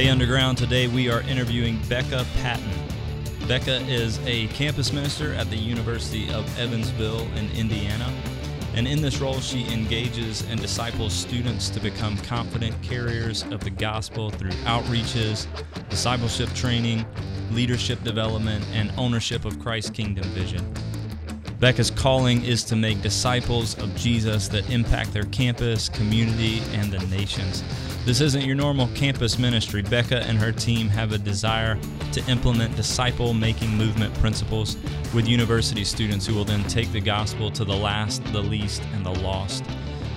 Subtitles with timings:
[0.00, 2.72] Hey Underground, today we are interviewing Becca Patton.
[3.46, 8.10] Becca is a campus minister at the University of Evansville in Indiana.
[8.74, 13.68] And in this role, she engages and disciples students to become confident carriers of the
[13.68, 15.46] gospel through outreaches,
[15.90, 17.04] discipleship training,
[17.50, 20.64] leadership development, and ownership of Christ's kingdom vision.
[21.58, 27.06] Becca's calling is to make disciples of Jesus that impact their campus, community, and the
[27.08, 27.62] nations.
[28.06, 29.82] This isn't your normal campus ministry.
[29.82, 31.78] Becca and her team have a desire
[32.12, 34.78] to implement disciple making movement principles
[35.14, 39.04] with university students who will then take the gospel to the last, the least, and
[39.04, 39.64] the lost.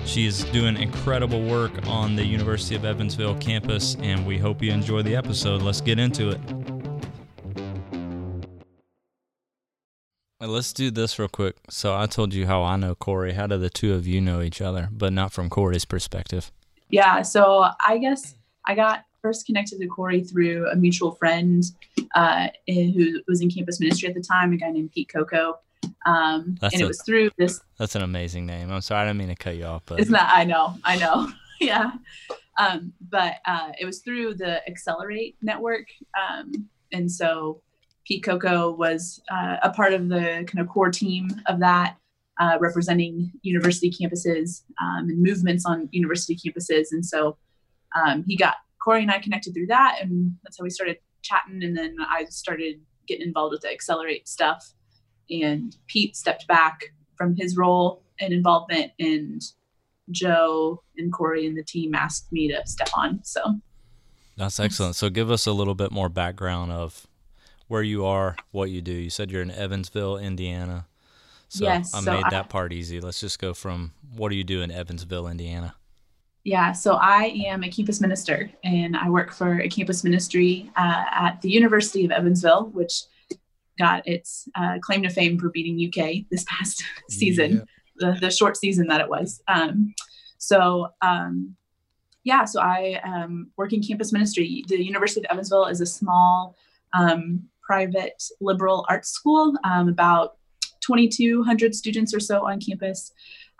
[0.06, 4.72] She is doing incredible work on the University of Evansville campus, and we hope you
[4.72, 5.60] enjoy the episode.
[5.60, 6.40] Let's get into it.
[10.40, 11.56] Let's do this real quick.
[11.68, 13.32] So, I told you how I know Cory.
[13.32, 16.50] How do the two of you know each other, but not from Cory's perspective?
[16.94, 21.64] Yeah, so I guess I got first connected to Cory through a mutual friend
[22.14, 25.58] uh, who was in campus ministry at the time, a guy named Pete Coco.
[26.06, 27.60] Um, and it was through this.
[27.80, 28.70] That's an amazing name.
[28.70, 30.28] I'm sorry, I didn't mean to cut you off, but it's not.
[30.28, 31.32] I know, I know.
[31.60, 31.90] yeah,
[32.60, 37.60] um, but uh, it was through the Accelerate network, um, and so
[38.04, 41.96] Pete Coco was uh, a part of the kind of core team of that
[42.38, 46.86] uh, representing university campuses um, and movements on university campuses.
[46.90, 47.36] And so
[47.94, 51.62] um, he got Cory and I connected through that, and that's how we started chatting.
[51.62, 54.72] And then I started getting involved with the Accelerate stuff.
[55.30, 59.40] And Pete stepped back from his role and involvement, and
[60.10, 63.20] Joe and Cory and the team asked me to step on.
[63.24, 63.60] So
[64.36, 64.96] that's excellent.
[64.96, 67.06] So give us a little bit more background of
[67.68, 68.92] where you are, what you do.
[68.92, 70.86] You said you're in Evansville, Indiana.
[71.54, 73.00] So yes, I so made that part easy.
[73.00, 75.76] Let's just go from what do you do in Evansville, Indiana?
[76.42, 81.04] Yeah, so I am a campus minister and I work for a campus ministry uh,
[81.12, 83.02] at the University of Evansville, which
[83.78, 87.64] got its uh, claim to fame for beating UK this past season,
[88.00, 88.14] yeah.
[88.14, 89.40] the, the short season that it was.
[89.46, 89.94] Um,
[90.38, 91.54] so, um,
[92.24, 94.64] yeah, so I um, work in campus ministry.
[94.66, 96.56] The University of Evansville is a small
[96.94, 100.36] um, private liberal arts school, um, about
[100.86, 103.12] 2,200 students or so on campus.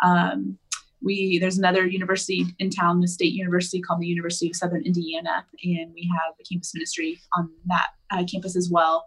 [0.02, 0.58] Um,
[1.02, 5.44] we there's another university in town, the state university called the University of Southern Indiana,
[5.62, 9.06] and we have a campus ministry on that uh, campus as well.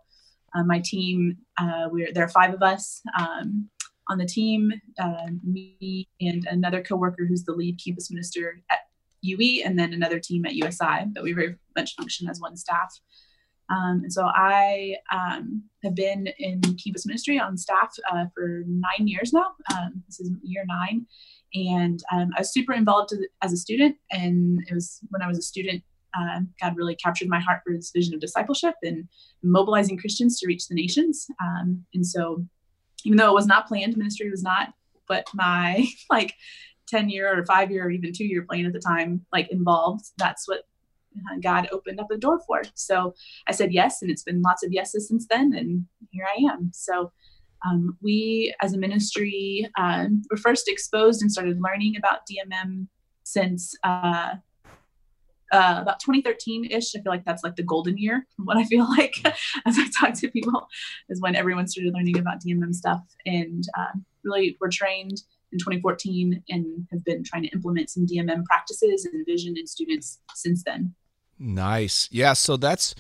[0.56, 3.70] Uh, my team, uh, we're there are five of us um,
[4.10, 8.80] on the team, uh, me and another coworker who's the lead campus minister at
[9.22, 11.06] UE, and then another team at USI.
[11.14, 12.94] But we very much function as one staff.
[13.70, 19.08] Um, and so I um, have been in campus ministry on staff uh, for nine
[19.08, 19.54] years now.
[19.76, 21.06] Um, this is year nine.
[21.54, 23.96] And um, I was super involved as a student.
[24.12, 25.84] And it was when I was a student,
[26.18, 29.08] uh, God really captured my heart for this vision of discipleship and
[29.44, 31.28] mobilizing Christians to reach the nations.
[31.42, 32.46] Um, and so,
[33.04, 34.74] even though it was not planned, ministry was not
[35.08, 36.34] but my like
[36.88, 40.06] 10 year or five year or even two year plan at the time like involved
[40.18, 40.64] that's what
[41.42, 42.64] God opened up a door for.
[42.76, 43.14] So
[43.48, 46.72] I said yes, and it's been lots of yeses since then, and here I am.
[46.74, 47.12] So
[47.66, 52.88] um, we, as a ministry, um, were first exposed and started learning about DMM
[53.24, 54.36] since uh,
[55.52, 56.96] uh, about 2013-ish.
[56.96, 59.16] I feel like that's like the golden year from what I feel like
[59.66, 60.68] as I talk to people
[61.10, 63.02] is when everyone started learning about DMM stuff.
[63.26, 68.44] And uh, really we're trained in 2014 and have been trying to implement some DMM
[68.46, 70.94] practices and vision in students since then.
[71.40, 72.10] Nice.
[72.12, 72.34] Yeah.
[72.34, 72.96] So that's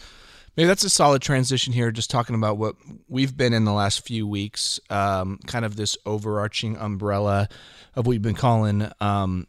[0.55, 1.91] maybe that's a solid transition here.
[1.91, 2.75] Just talking about what
[3.07, 7.47] we've been in the last few weeks, um, kind of this overarching umbrella
[7.95, 9.47] of what we've been calling um,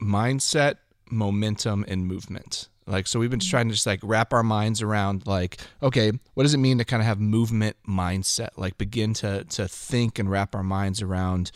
[0.00, 0.76] mindset,
[1.10, 2.68] momentum, and movement.
[2.86, 6.42] Like, so we've been trying to just like wrap our minds around like, okay, what
[6.42, 8.50] does it mean to kind of have movement mindset?
[8.56, 11.50] Like, begin to to think and wrap our minds around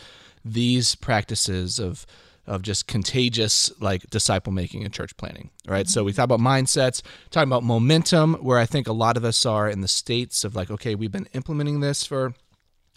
[0.45, 2.07] these practices of
[2.49, 5.87] of just contagious like disciple making and church planning, right?
[5.87, 5.91] Mm-hmm.
[5.91, 9.47] so we talk about mindsets talking about momentum where i think a lot of us
[9.47, 12.35] are in the states of like okay we've been implementing this for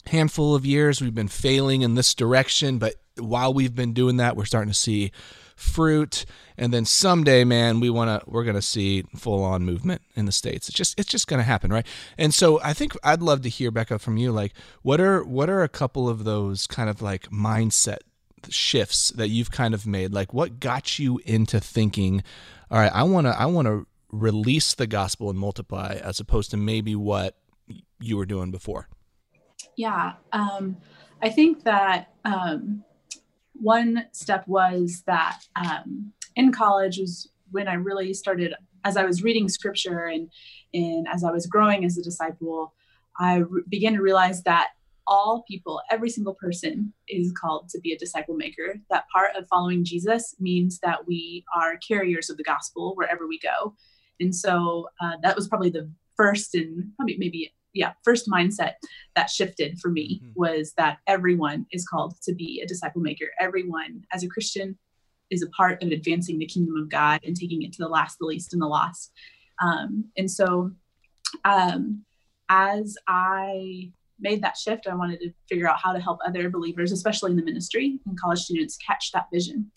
[0.08, 1.02] handful of years.
[1.02, 4.78] We've been failing in this direction but while we've been doing that we're starting to
[4.78, 5.12] see
[5.56, 6.26] fruit.
[6.58, 10.26] And then someday man we want to we're going to see full on movement in
[10.26, 10.70] the states.
[10.70, 11.86] It's just it's just going to happen right?
[12.18, 15.50] And so i think i'd love to hear becca from you like what are what
[15.50, 18.00] are a couple of those kind of like mindset
[18.50, 20.14] shifts that you've kind of made?
[20.14, 22.24] Like what got you into thinking,
[22.70, 26.52] all right, I want to I want to release the gospel and multiply as opposed
[26.52, 27.38] to maybe what
[28.00, 28.90] you were doing before?
[29.78, 30.78] Yeah, um,
[31.22, 32.84] I think that um,
[33.54, 38.54] one step was that um, in college was when I really started
[38.84, 40.30] as I was reading scripture and
[40.74, 42.74] and as I was growing as a disciple,
[43.20, 44.70] I re- began to realize that
[45.08, 48.76] all people, every single person is called to be a disciple maker.
[48.90, 53.40] That part of following Jesus means that we are carriers of the gospel wherever we
[53.40, 53.76] go.
[54.20, 58.74] And so uh, that was probably the first and probably maybe yeah first mindset
[59.16, 60.32] that shifted for me mm-hmm.
[60.36, 64.78] was that everyone is called to be a disciple maker everyone as a christian
[65.30, 68.18] is a part of advancing the kingdom of god and taking it to the last
[68.20, 69.12] the least and the lost
[69.62, 70.72] um, and so
[71.46, 72.04] um,
[72.50, 73.90] as i
[74.22, 77.38] made that shift, I wanted to figure out how to help other believers, especially in
[77.38, 79.72] the ministry and college students, catch that vision.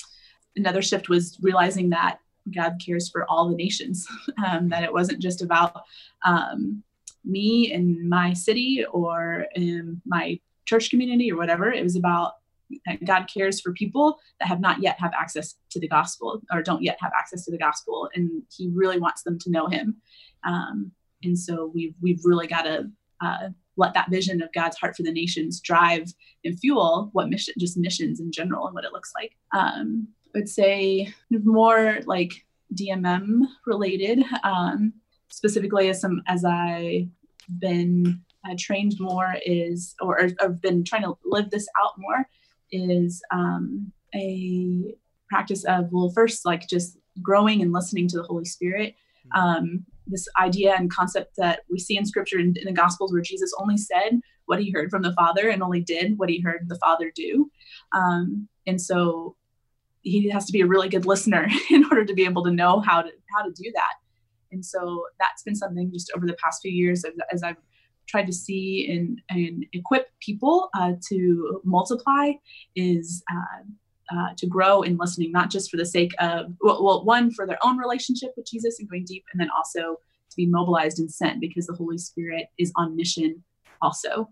[0.56, 2.19] Another shift was realizing that
[2.55, 4.06] God cares for all the nations,
[4.46, 5.82] um, that it wasn't just about
[6.25, 6.82] um,
[7.25, 9.46] me and my city or
[10.06, 11.73] my church community or whatever.
[11.73, 12.35] It was about
[13.05, 16.82] God cares for people that have not yet have access to the gospel or don't
[16.82, 19.96] yet have access to the gospel, and He really wants them to know Him.
[20.44, 20.93] Um,
[21.23, 25.02] and so we've we've really got to uh, let that vision of God's heart for
[25.02, 26.12] the nations drive
[26.44, 29.32] and fuel what mission, just missions in general and what it looks like.
[29.52, 32.44] Um, I would say more like
[32.74, 34.92] DMM related, um,
[35.28, 37.08] specifically as some as I
[37.58, 42.26] been uh, trained more is or, or I've been trying to live this out more
[42.72, 44.94] is um, a
[45.28, 48.94] practice of well first like just growing and listening to the Holy Spirit.
[49.34, 53.22] Um, this idea and concept that we see in scripture in, in, the gospels where
[53.22, 56.68] jesus only said what he heard from the father and only did what he heard
[56.68, 57.50] the father do.
[57.92, 59.36] Um, and so
[60.02, 62.80] he has to be a really good listener in order to be able to know
[62.80, 63.94] how to how to do that.
[64.52, 67.56] And so that's been something just over the past few years as, as i've
[68.06, 72.32] tried to see and, and equip people uh, to multiply
[72.76, 73.64] is uh,
[74.12, 77.58] uh, to grow in listening, not just for the sake of, well, one, for their
[77.62, 79.96] own relationship with Jesus and going deep, and then also
[80.30, 83.42] to be mobilized and sent because the Holy Spirit is on mission
[83.80, 84.28] also.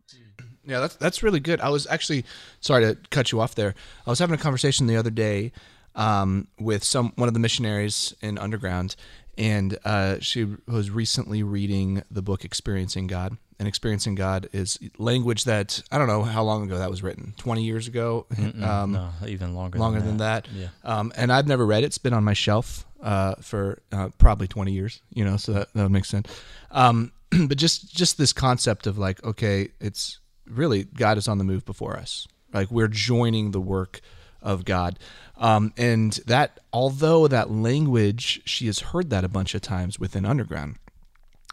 [0.64, 1.60] Yeah, that's that's really good.
[1.60, 2.24] I was actually
[2.60, 3.74] sorry to cut you off there.
[4.06, 5.52] I was having a conversation the other day
[5.94, 8.94] um, with some one of the missionaries in Underground,
[9.36, 15.44] and uh, she was recently reading the book Experiencing God, and experiencing God is language
[15.44, 17.32] that I don't know how long ago that was written.
[17.38, 18.26] Twenty years ago,
[18.60, 19.78] um, no, even longer.
[19.78, 20.46] Longer than that.
[20.46, 20.70] Than that.
[20.84, 20.98] Yeah.
[20.98, 21.86] Um, and I've never read it.
[21.86, 25.00] It's been on my shelf uh, for uh, probably twenty years.
[25.14, 26.28] You know, so that, that would make sense.
[26.72, 31.44] Um, but just just this concept of like, okay, it's really God is on the
[31.44, 32.26] move before us.
[32.52, 34.00] Like we're joining the work
[34.42, 34.98] of God.
[35.36, 40.24] Um, and that, although that language, she has heard that a bunch of times within
[40.24, 40.78] Underground,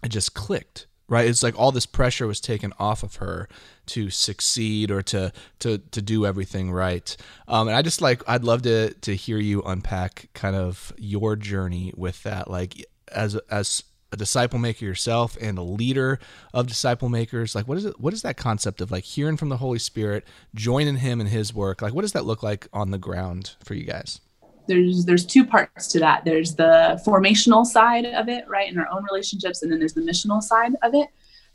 [0.03, 1.27] it just clicked right?
[1.27, 3.49] It's like all this pressure was taken off of her
[3.87, 7.15] to succeed or to to to do everything right.
[7.47, 11.35] Um, and i just like i'd love to to hear you unpack kind of your
[11.35, 12.49] journey with that.
[12.49, 16.19] Like as as a disciple maker yourself and a leader
[16.51, 19.49] of disciple makers like what is it what is that concept of like hearing from
[19.49, 20.25] the holy spirit
[20.55, 21.81] joining him in his work?
[21.81, 24.19] Like what does that look like on the ground for you guys
[24.69, 26.23] there's there's two parts to that.
[26.23, 30.01] There's the formational side of it, right, in our own relationships, and then there's the
[30.01, 31.09] missional side of it.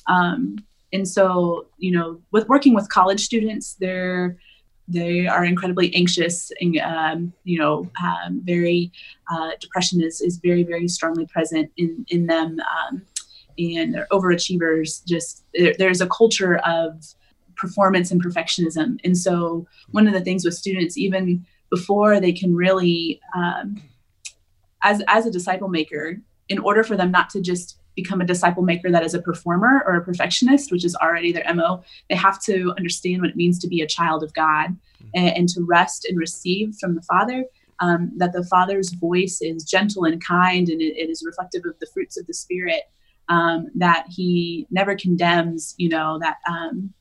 [0.09, 0.59] Um,
[0.93, 4.37] and so, you know, with working with college students, they're
[4.87, 8.93] they are incredibly anxious and um, you know um, very
[9.33, 13.01] uh, depression is is very very strongly present in in them um,
[13.59, 17.03] and they're overachievers just there, there's a culture of
[17.57, 22.55] performance and perfectionism and so one of the things with students even before they can
[22.55, 23.83] really um,
[24.83, 28.63] as as a disciple maker in order for them not to just become a disciple
[28.63, 32.41] maker that is a performer or a perfectionist which is already their mo they have
[32.41, 35.09] to understand what it means to be a child of god mm-hmm.
[35.15, 37.45] and, and, to rest and receive from the father
[37.81, 41.79] um, that the father's voice is gentle and kind and it, it is reflective of
[41.81, 42.83] the fruits of the spirit
[43.29, 46.93] um, that he never condemns you know that um,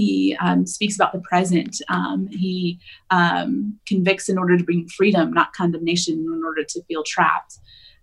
[0.00, 1.76] he um, speaks about the present.
[1.88, 2.80] Um, he
[3.10, 7.58] um, convicts in order to bring freedom, not condemnation, in order to feel trapped.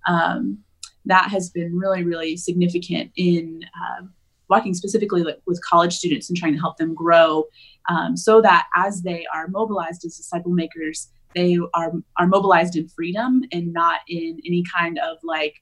[0.08, 0.60] Um,
[1.06, 4.06] that has been really, really significant in uh,
[4.50, 7.46] walking specifically with college students and trying to help them grow
[7.90, 12.88] um, so that as they are mobilized as disciple makers, they are, are mobilized in
[12.90, 15.56] freedom and not in any kind of like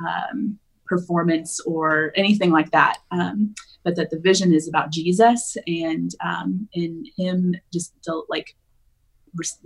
[0.00, 0.58] um,
[0.88, 2.98] performance or anything like that.
[3.10, 3.54] Um,
[3.84, 8.56] but that the vision is about Jesus and um, in Him just to, like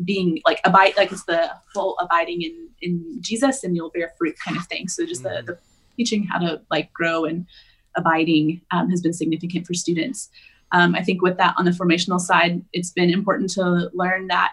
[0.04, 4.34] being like abide like it's the whole abiding in in Jesus and you'll bear fruit
[4.44, 4.88] kind of thing.
[4.88, 5.46] So just mm-hmm.
[5.46, 5.58] the, the
[5.96, 7.46] teaching how to like grow and
[7.96, 10.30] abiding um, has been significant for students.
[10.72, 14.52] Um, I think with that on the formational side, it's been important to learn that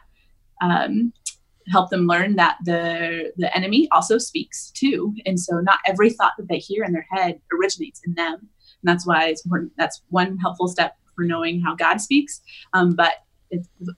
[0.62, 1.14] um,
[1.70, 5.14] help them learn that the the enemy also speaks too.
[5.26, 8.36] And so not every thought that they hear in their head originates in them.
[8.36, 12.42] And that's why it's important that's one helpful step for knowing how god speaks.
[12.74, 13.14] Um, but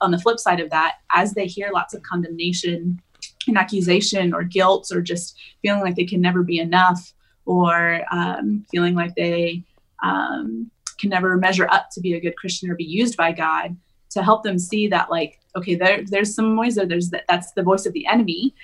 [0.00, 3.00] on the flip side of that as they hear lots of condemnation
[3.46, 7.12] and accusation or guilt or just feeling like they can never be enough
[7.44, 9.62] or um, feeling like they
[10.02, 13.76] um, can never measure up to be a good christian or be used by god
[14.10, 17.52] to help them see that like okay there, there's some ways that there's that that's
[17.52, 18.54] the voice of the enemy.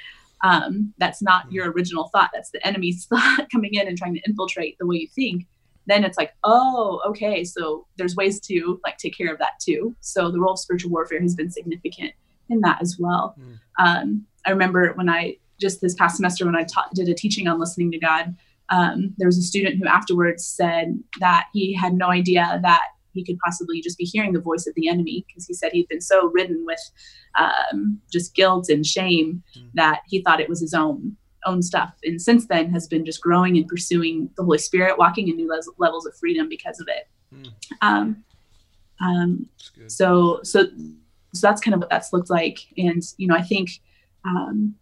[0.45, 4.21] Um, that's not your original thought that's the enemy's thought coming in and trying to
[4.27, 5.47] infiltrate the way you think.
[5.87, 9.97] Then it's like oh okay so there's ways to like take care of that too.
[10.01, 12.13] So the role of spiritual warfare has been significant
[12.49, 13.37] in that as well.
[13.39, 13.59] Mm.
[13.79, 17.49] um, i remember when i just this past semester when i taught, did a teaching
[17.49, 18.35] on listening to god
[18.71, 23.25] um, there was a student who afterwards said that he had no idea that he
[23.25, 26.01] could possibly just be hearing the voice of the enemy because he said he'd been
[26.01, 26.81] so ridden with
[27.39, 29.71] um, just guilt and shame mm.
[29.75, 33.23] that he thought it was his own own stuff and since then has been just
[33.23, 36.89] growing and pursuing the holy spirit walking in new le- levels of freedom because of
[36.89, 37.53] it mm.
[37.81, 38.25] um,
[39.01, 39.49] um,
[39.87, 40.67] so so
[41.33, 43.71] so that's kind of what that's looked like and you know i think
[44.25, 44.75] um,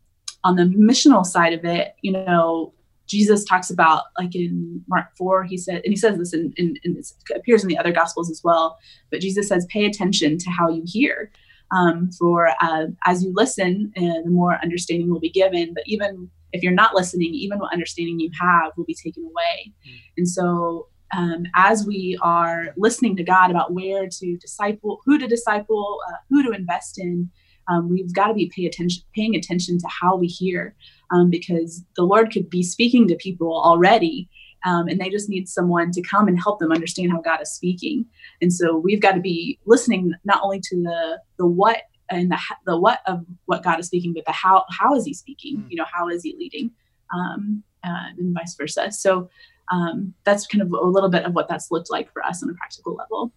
[0.44, 2.72] on the missional side of it you know
[3.06, 6.76] Jesus talks about, like in Mark 4, he said, and he says this in, in,
[6.82, 8.78] in this appears in the other gospels as well,
[9.10, 11.30] but Jesus says, pay attention to how you hear.
[11.72, 15.74] Um, for uh, as you listen, uh, the more understanding will be given.
[15.74, 19.72] But even if you're not listening, even what understanding you have will be taken away.
[19.88, 20.00] Mm.
[20.18, 25.26] And so, um, as we are listening to God about where to disciple, who to
[25.26, 27.30] disciple, uh, who to invest in,
[27.68, 30.74] um, we've got to be pay attention, paying attention to how we hear,
[31.10, 34.28] um, because the Lord could be speaking to people already,
[34.64, 37.52] um, and they just need someone to come and help them understand how God is
[37.52, 38.06] speaking.
[38.40, 42.38] And so we've got to be listening not only to the the what and the
[42.66, 45.58] the what of what God is speaking, but the how how is He speaking?
[45.58, 45.70] Mm.
[45.70, 46.70] You know, how is He leading,
[47.14, 48.90] um, uh, and vice versa.
[48.92, 49.30] So.
[49.72, 52.48] Um, that's kind of a little bit of what that's looked like for us on
[52.48, 53.32] a practical level.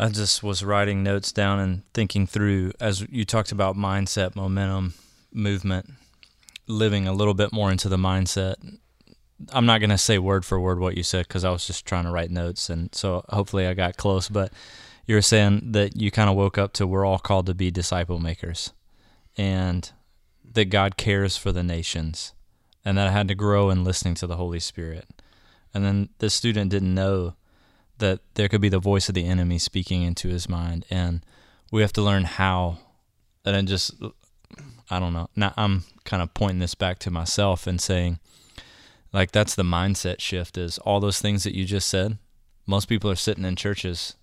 [0.00, 4.94] I just was writing notes down and thinking through as you talked about mindset, momentum,
[5.30, 5.90] movement,
[6.66, 8.54] living a little bit more into the mindset.
[9.52, 11.84] I'm not going to say word for word what you said because I was just
[11.84, 12.70] trying to write notes.
[12.70, 14.30] And so hopefully I got close.
[14.30, 14.54] But
[15.04, 17.70] you were saying that you kind of woke up to we're all called to be
[17.70, 18.72] disciple makers
[19.36, 19.92] and
[20.50, 22.32] that God cares for the nations
[22.86, 25.06] and that I had to grow in listening to the Holy Spirit.
[25.74, 27.34] And then the student didn't know
[28.00, 31.24] that there could be the voice of the enemy speaking into his mind, and
[31.70, 32.78] we have to learn how.
[33.44, 33.94] And then just,
[34.90, 35.30] I don't know.
[35.34, 38.18] Now I'm kind of pointing this back to myself and saying,
[39.12, 40.58] like that's the mindset shift.
[40.58, 42.18] Is all those things that you just said.
[42.66, 44.14] Most people are sitting in churches,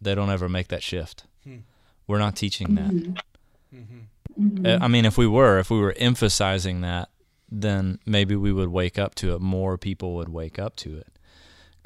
[0.00, 1.24] they don't ever make that shift.
[1.44, 1.58] Hmm.
[2.06, 2.90] We're not teaching that.
[2.90, 3.98] Mm-hmm.
[4.40, 4.82] Mm-hmm.
[4.82, 7.10] I mean, if we were, if we were emphasizing that,
[7.50, 9.40] then maybe we would wake up to it.
[9.40, 11.15] More people would wake up to it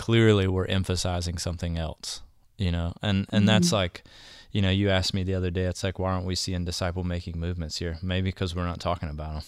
[0.00, 2.22] clearly we're emphasizing something else,
[2.56, 3.46] you know, and and mm-hmm.
[3.46, 4.02] that's like,
[4.50, 5.64] you know, you asked me the other day.
[5.64, 7.98] It's like, why aren't we seeing disciple making movements here?
[8.02, 9.42] Maybe because we're not talking about them.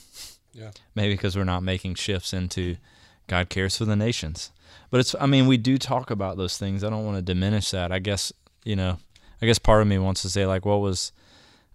[0.52, 0.70] Yeah.
[0.94, 2.76] Maybe because we're not making shifts into
[3.26, 4.50] God cares for the nations.
[4.90, 6.84] But it's, I mean, we do talk about those things.
[6.84, 7.90] I don't want to diminish that.
[7.90, 8.30] I guess,
[8.62, 8.98] you know,
[9.40, 11.12] I guess part of me wants to say like, what was,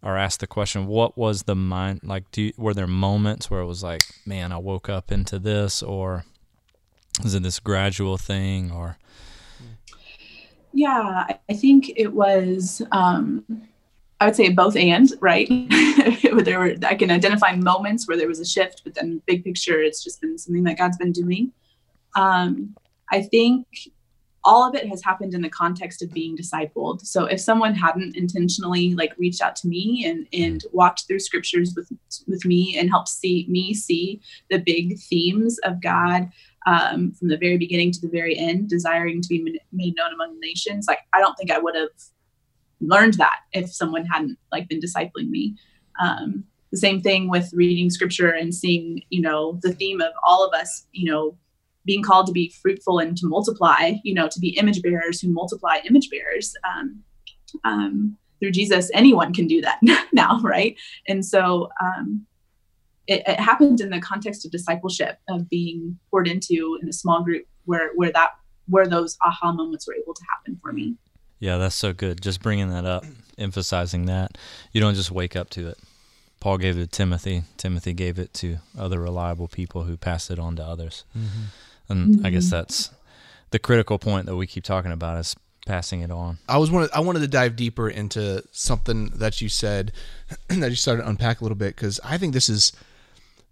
[0.03, 2.29] or ask the question, what was the mind like?
[2.31, 5.81] Do you, were there moments where it was like, man, I woke up into this,
[5.81, 6.25] or
[7.24, 8.97] is it this gradual thing or?
[10.74, 12.81] Yeah, I think it was.
[12.91, 13.43] Um,
[14.19, 15.47] I would say both and right.
[16.43, 19.81] there were I can identify moments where there was a shift, but then big picture,
[19.81, 21.51] it's just been something that God's been doing.
[22.15, 22.75] Um,
[23.12, 23.67] I think
[24.43, 27.01] all of it has happened in the context of being discipled.
[27.01, 31.74] So if someone hadn't intentionally like reached out to me and and walked through scriptures
[31.75, 31.91] with
[32.27, 36.31] with me and helped see me see the big themes of God
[36.67, 40.33] um, from the very beginning to the very end, desiring to be made known among
[40.33, 40.86] the nations.
[40.88, 41.89] Like, I don't think I would have
[42.81, 45.55] learned that if someone hadn't like been discipling me.
[46.00, 50.45] Um, the same thing with reading scripture and seeing, you know, the theme of all
[50.45, 51.38] of us, you know,
[51.86, 55.29] being called to be fruitful and to multiply, you know, to be image bearers who
[55.29, 56.53] multiply image bearers.
[56.67, 57.01] Um,
[57.63, 59.79] um, through Jesus, anyone can do that
[60.12, 60.77] now, right?
[61.07, 62.26] And so, um,
[63.07, 67.23] it, it happened in the context of discipleship of being poured into in a small
[67.23, 68.31] group where where that
[68.67, 70.95] where those aha moments were able to happen for me
[71.39, 73.05] yeah that's so good just bringing that up
[73.37, 74.37] emphasizing that
[74.71, 75.77] you don't just wake up to it
[76.39, 80.39] paul gave it to timothy timothy gave it to other reliable people who passed it
[80.39, 81.45] on to others mm-hmm.
[81.89, 82.25] and mm-hmm.
[82.25, 82.91] i guess that's
[83.51, 85.35] the critical point that we keep talking about is
[85.67, 86.39] passing it on.
[86.47, 89.91] I was wanted I wanted to dive deeper into something that you said
[90.47, 92.71] that you started to unpack a little bit because I think this is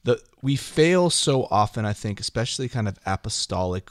[0.06, 1.86] the we fail so often.
[1.86, 3.90] I think, especially kind of apostolic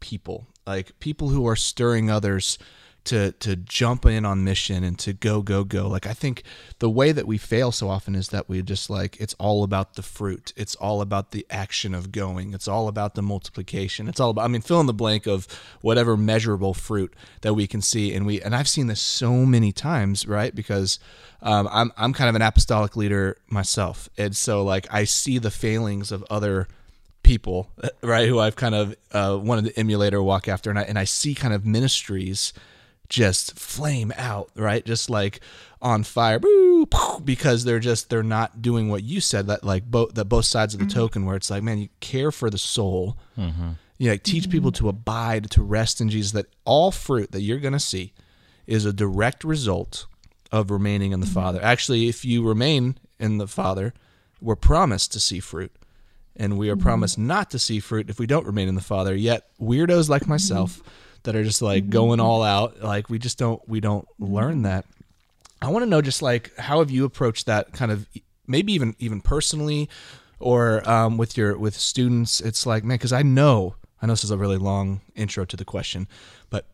[0.00, 2.58] people, like people who are stirring others
[3.04, 5.88] to to jump in on mission and to go go go.
[5.88, 6.42] Like i think
[6.78, 9.94] the way that we fail so often is that we just like it's all about
[9.94, 10.52] the fruit.
[10.56, 12.54] It's all about the action of going.
[12.54, 14.08] It's all about the multiplication.
[14.08, 15.48] It's all about i mean fill in the blank of
[15.80, 18.14] whatever measurable fruit that we can see.
[18.14, 20.54] And we and i've seen this so many times right?
[20.54, 20.98] Because
[21.42, 24.08] um, i'm i'm kind of an apostolic leader myself.
[24.16, 26.68] And so like i see the failings of other
[27.22, 27.70] people
[28.02, 30.70] right who i've kind of uh, wanted to emulate or walk after.
[30.70, 32.52] And I, and I see kind of ministries
[33.12, 34.86] just flame out, right?
[34.86, 35.40] Just like
[35.82, 36.40] on fire,
[37.22, 40.72] because they're just they're not doing what you said that like both that both sides
[40.72, 40.98] of the mm-hmm.
[40.98, 43.18] token where it's like, man, you care for the soul.
[43.36, 43.72] Mm-hmm.
[43.98, 46.32] You like teach people to abide, to rest in Jesus.
[46.32, 48.14] That all fruit that you're gonna see
[48.66, 50.06] is a direct result
[50.50, 51.34] of remaining in the mm-hmm.
[51.34, 51.62] Father.
[51.62, 53.92] Actually, if you remain in the Father,
[54.40, 55.72] we're promised to see fruit.
[56.34, 56.82] And we are mm-hmm.
[56.82, 59.14] promised not to see fruit if we don't remain in the Father.
[59.14, 60.88] Yet weirdos like myself mm-hmm
[61.24, 62.26] that are just like going mm-hmm.
[62.26, 62.82] all out.
[62.82, 64.84] Like we just don't we don't learn that.
[65.60, 68.06] I want to know just like how have you approached that kind of
[68.46, 69.88] maybe even even personally
[70.40, 72.40] or um, with your with students.
[72.40, 75.56] It's like man, because I know I know this is a really long intro to
[75.56, 76.08] the question,
[76.50, 76.66] but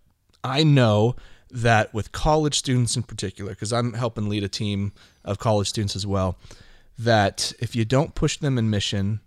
[0.42, 1.16] I know
[1.50, 4.92] that with college students in particular, because I'm helping lead a team
[5.24, 6.36] of college students as well,
[6.98, 9.20] that if you don't push them in mission,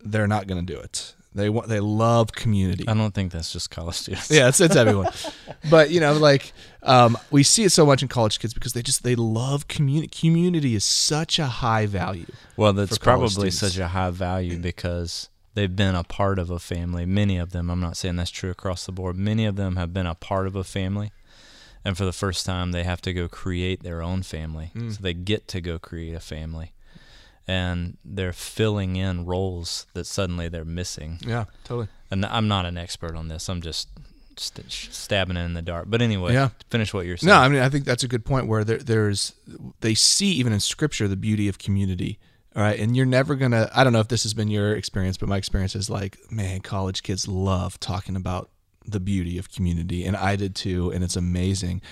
[0.00, 1.14] they're not going to do it.
[1.34, 2.86] They want they love community.
[2.86, 4.30] I don't think that's just college students.
[4.30, 5.12] yeah, it's, it's everyone.
[5.70, 6.52] but you know, like
[6.84, 10.08] um, we see it so much in college kids because they just they love community.
[10.08, 12.26] Community is such a high value.
[12.56, 13.58] Well, that's probably students.
[13.58, 17.04] such a high value because they've been a part of a family.
[17.04, 17.68] Many of them.
[17.68, 19.16] I'm not saying that's true across the board.
[19.16, 21.10] Many of them have been a part of a family.
[21.86, 24.70] And for the first time, they have to go create their own family.
[24.74, 24.94] Mm.
[24.94, 26.73] So they get to go create a family
[27.46, 31.18] and they're filling in roles that suddenly they're missing.
[31.26, 31.88] Yeah, totally.
[32.10, 33.48] And I'm not an expert on this.
[33.48, 33.88] I'm just
[34.36, 35.86] st- stabbing it in the dark.
[35.88, 36.50] But anyway, yeah.
[36.70, 37.28] finish what you're saying.
[37.28, 39.34] No, I mean I think that's a good point where there, there's
[39.80, 42.18] they see even in scripture the beauty of community.
[42.56, 43.68] All right, and you're never gonna.
[43.74, 46.60] I don't know if this has been your experience, but my experience is like, man,
[46.60, 48.48] college kids love talking about
[48.86, 51.82] the beauty of community, and I did too, and it's amazing.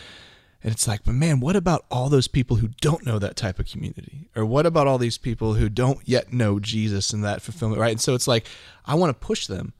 [0.62, 3.58] And it's like, but man, what about all those people who don't know that type
[3.58, 4.28] of community?
[4.36, 7.90] Or what about all these people who don't yet know Jesus and that fulfillment, right?
[7.90, 8.46] And so it's like,
[8.86, 9.72] I want to push them,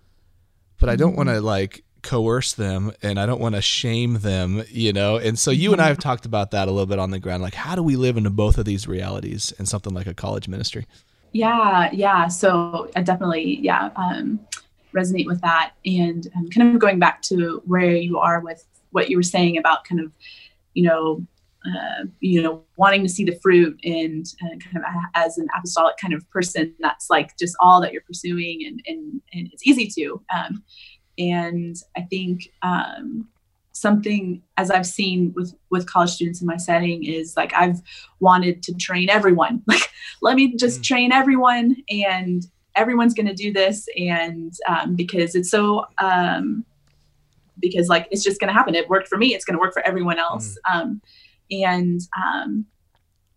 [0.80, 4.64] but I don't want to like coerce them and I don't want to shame them,
[4.68, 5.16] you know?
[5.16, 7.42] And so you and I have talked about that a little bit on the ground.
[7.42, 10.48] Like, how do we live into both of these realities in something like a college
[10.48, 10.86] ministry?
[11.30, 12.26] Yeah, yeah.
[12.26, 14.40] So I definitely, yeah, um,
[14.92, 15.72] resonate with that.
[15.86, 19.56] And um, kind of going back to where you are with what you were saying
[19.56, 20.12] about kind of
[20.74, 21.24] you know,
[21.64, 24.82] uh, you know, wanting to see the fruit and, and, kind of
[25.14, 29.20] as an apostolic kind of person, that's like just all that you're pursuing, and and,
[29.32, 30.20] and it's easy to.
[30.34, 30.62] Um,
[31.18, 33.28] and I think um,
[33.72, 37.80] something as I've seen with with college students in my setting is like I've
[38.20, 39.62] wanted to train everyone.
[39.72, 39.88] Like,
[40.20, 40.84] let me just mm.
[40.84, 42.44] train everyone, and
[42.76, 46.64] everyone's going to do this, and um, because it's so um,
[47.58, 48.74] because like it's just going to happen.
[48.74, 49.34] It worked for me.
[49.34, 50.56] It's going to work for everyone else.
[50.66, 50.74] Mm.
[50.74, 51.02] Um,
[51.50, 52.66] and um,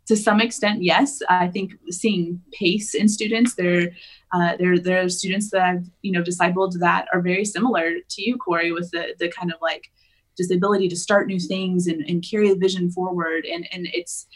[0.07, 3.91] to some extent, yes, I think seeing pace in students, there,
[4.33, 8.21] uh, there, there are students that I've you know discipled that are very similar to
[8.21, 9.91] you, Cory, with the the kind of like
[10.37, 13.45] just the ability to start new things and, and carry the vision forward.
[13.45, 14.27] And and it's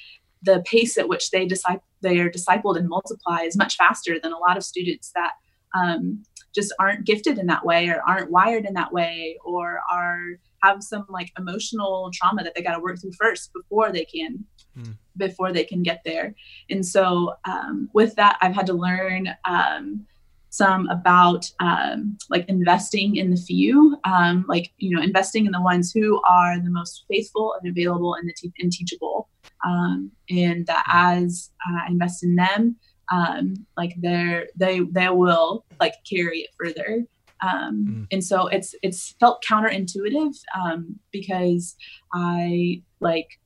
[0.42, 4.32] the pace at which they disciple they are discipled and multiply is much faster than
[4.32, 5.34] a lot of students that
[5.76, 10.40] um, just aren't gifted in that way or aren't wired in that way or are
[10.64, 14.44] have some like emotional trauma that they got to work through first before they can
[14.78, 14.96] mm.
[15.18, 16.36] before they can get there.
[16.70, 20.06] And so um, with that i've had to learn um,
[20.50, 25.62] some about um, like investing in the few um, like you know investing in the
[25.62, 29.30] ones who are the most faithful and available and, the te- and teachable.
[29.66, 32.78] Um, and that as i invest in them
[33.12, 37.06] um, like they're they they will like carry it further
[37.42, 38.08] um, mm.
[38.12, 41.76] and so it's it's felt counterintuitive um, because
[42.14, 43.40] i like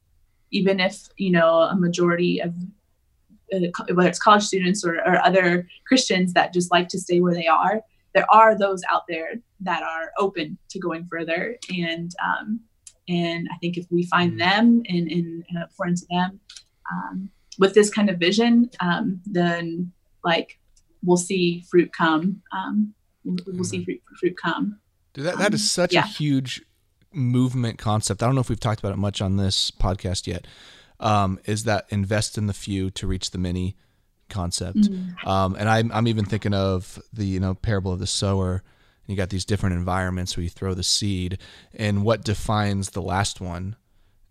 [0.52, 2.56] even if you know a majority of
[3.54, 3.60] uh,
[3.94, 7.48] whether it's college students or, or other christians that just like to stay where they
[7.48, 7.82] are
[8.14, 12.60] there are those out there that are open to going further and um,
[13.08, 14.40] and i think if we find mm.
[14.40, 16.40] them and, and, and pour into them
[16.92, 19.92] um, with this kind of vision, um, then
[20.24, 20.60] like
[21.04, 22.42] we'll see fruit come.
[22.52, 24.80] Um, we'll, we'll see fruit, fruit come.
[25.14, 26.04] Dude, that, that is um, such yeah.
[26.04, 26.64] a huge
[27.12, 28.24] movement concept.
[28.24, 30.48] I don't know if we've talked about it much on this podcast yet.
[31.00, 33.76] Um, is that invest in the few to reach the many
[34.30, 34.78] concept?
[34.78, 35.28] Mm-hmm.
[35.28, 38.64] Um, and I'm I'm even thinking of the you know parable of the sower.
[39.06, 41.40] You got these different environments where you throw the seed,
[41.74, 43.76] and what defines the last one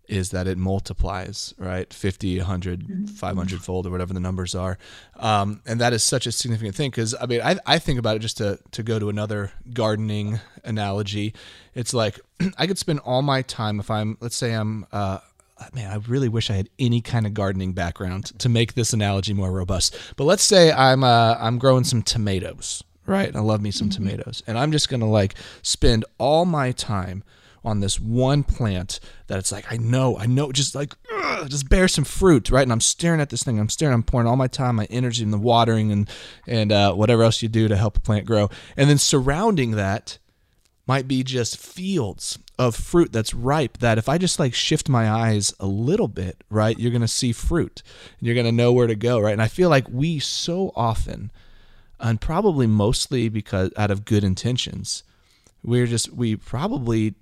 [0.07, 1.93] is that it multiplies, right?
[1.93, 3.05] 50, 100, mm-hmm.
[3.05, 4.77] 500 fold, or whatever the numbers are.
[5.15, 8.17] Um, and that is such a significant thing because, I mean, I, I think about
[8.17, 11.33] it just to, to go to another gardening analogy.
[11.73, 12.19] It's like
[12.57, 15.19] I could spend all my time if I'm, let's say I'm, uh,
[15.73, 19.33] man, I really wish I had any kind of gardening background to make this analogy
[19.33, 19.95] more robust.
[20.17, 23.33] But let's say I'm, uh, I'm growing some tomatoes, right?
[23.33, 24.03] I love me some mm-hmm.
[24.03, 24.43] tomatoes.
[24.47, 27.23] And I'm just going to like spend all my time
[27.63, 31.69] on this one plant that it's like I know, I know, just like ugh, just
[31.69, 32.63] bear some fruit, right?
[32.63, 33.59] And I'm staring at this thing.
[33.59, 33.93] I'm staring.
[33.93, 36.09] I'm pouring all my time, my energy, in the watering and
[36.47, 38.49] and uh, whatever else you do to help a plant grow.
[38.75, 40.17] And then surrounding that
[40.85, 45.09] might be just fields of fruit that's ripe that if I just like shift my
[45.09, 47.81] eyes a little bit, right, you're going to see fruit
[48.19, 49.33] and you're going to know where to go, right?
[49.33, 51.31] And I feel like we so often
[51.99, 55.03] and probably mostly because out of good intentions,
[55.63, 57.15] we're just we probably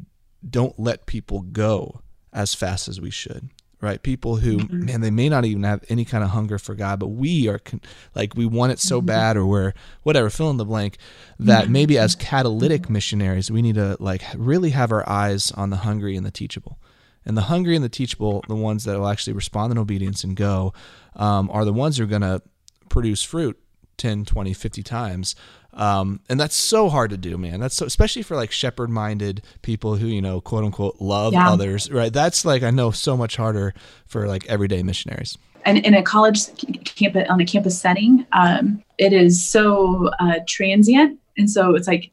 [0.48, 2.02] don't let people go
[2.34, 3.50] as fast as we should
[3.82, 4.86] right people who mm-hmm.
[4.86, 7.60] man they may not even have any kind of hunger for god but we are
[7.60, 7.82] con-
[8.16, 9.08] like we want it so mm-hmm.
[9.08, 9.74] bad or we're
[10.04, 10.98] whatever fill in the blank
[11.40, 11.74] that mm-hmm.
[11.74, 16.16] maybe as catalytic missionaries we need to like really have our eyes on the hungry
[16.16, 16.80] and the teachable
[17.26, 20.36] and the hungry and the teachable the ones that will actually respond in obedience and
[20.36, 20.74] go
[21.16, 22.42] um, are the ones who are going to
[22.90, 23.60] produce fruit
[23.98, 25.36] 10 20 50 times
[25.74, 27.60] um, and that's so hard to do, man.
[27.60, 31.50] That's so, especially for like shepherd minded people who, you know, quote unquote, love yeah.
[31.50, 32.12] others, right?
[32.12, 33.74] That's like, I know so much harder
[34.06, 35.38] for like everyday missionaries.
[35.66, 36.40] And in a college
[36.86, 41.20] campus, on a campus setting, um, it is so uh, transient.
[41.38, 42.12] And so it's like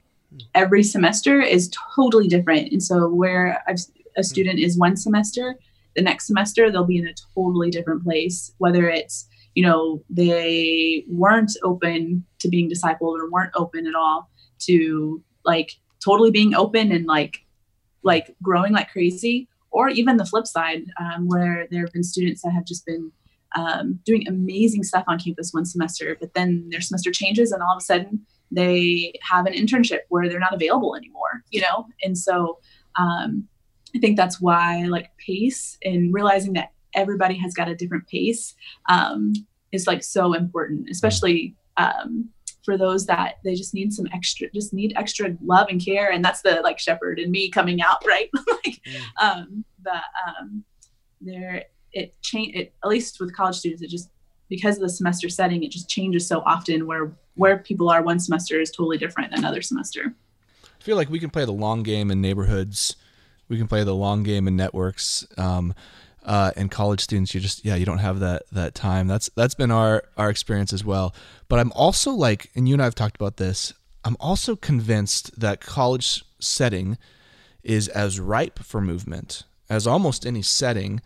[0.54, 2.70] every semester is totally different.
[2.72, 3.78] And so where I've,
[4.16, 5.56] a student is one semester,
[5.96, 9.27] the next semester they'll be in a totally different place, whether it's
[9.58, 15.72] you know, they weren't open to being discipled or weren't open at all to like
[15.98, 17.38] totally being open and like
[18.04, 19.48] like growing like crazy.
[19.72, 23.10] Or even the flip side um, where there have been students that have just been
[23.56, 27.72] um, doing amazing stuff on campus one semester but then their semester changes and all
[27.72, 28.20] of a sudden
[28.52, 31.86] they have an internship where they're not available anymore you know?
[32.02, 32.58] And so
[32.96, 33.48] um,
[33.96, 38.54] i think that's why like pace and realizing that everybody has got a different pace
[38.88, 39.32] um,
[39.72, 42.28] is like so important, especially um,
[42.64, 46.10] for those that they just need some extra, just need extra love and care.
[46.10, 48.30] And that's the like shepherd and me coming out, right?
[48.64, 48.80] like,
[49.20, 50.64] um, but um,
[51.20, 53.82] there, it change it at least with college students.
[53.82, 54.10] It just
[54.48, 56.86] because of the semester setting, it just changes so often.
[56.86, 60.14] Where where people are one semester is totally different than another semester.
[60.64, 62.96] I feel like we can play the long game in neighborhoods.
[63.48, 65.26] We can play the long game in networks.
[65.38, 65.74] Um,
[66.24, 69.06] uh, and college students you just yeah you don't have that that time.
[69.06, 71.14] That's that's been our our experience as well.
[71.48, 73.72] But i'm also like and you and i've talked about this
[74.04, 76.98] i'm also convinced that college setting
[77.62, 81.00] is as ripe for movement as almost any setting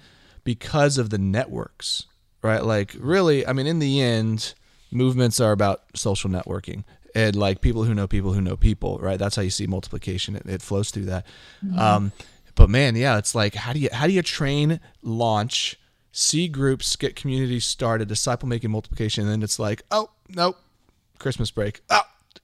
[0.44, 2.07] because of the networks
[2.42, 2.64] right?
[2.64, 4.55] Like really i mean in the end
[4.90, 9.18] movements are about social networking and like people who know people who know people right?
[9.18, 10.37] That's how you see multiplication.
[10.37, 11.27] It, it flows through that.
[11.64, 11.79] Mm-hmm.
[11.79, 12.12] um,
[12.55, 15.79] but man, yeah, it's like how do you how do you train, launch,
[16.12, 20.57] see groups, get communities started, disciple making multiplication, and then it's like, oh nope,
[21.19, 21.81] Christmas break.
[21.91, 22.03] Oh,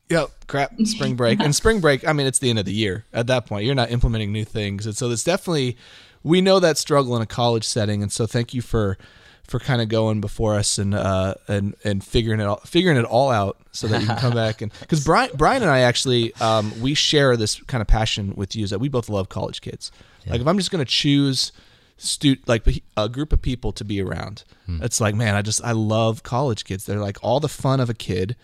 [0.08, 1.40] yep, crap, spring break.
[1.40, 3.04] and spring break, I mean, it's the end of the year.
[3.12, 5.76] At that point, you're not implementing new things, and so it's definitely
[6.22, 8.98] we know that struggle in a college setting, and so thank you for
[9.48, 13.04] for kind of going before us and uh, and and figuring it all figuring it
[13.04, 16.34] all out so that you can come back and because Brian Brian and I actually
[16.36, 19.60] um, we share this kind of passion with you is that we both love college
[19.60, 19.90] kids.
[20.24, 20.32] Yeah.
[20.32, 21.50] Like if I'm just gonna choose
[21.96, 22.64] stu- like
[22.96, 24.82] a group of people to be around, hmm.
[24.82, 26.84] it's like man, I just I love college kids.
[26.84, 28.36] They're like all the fun of a kid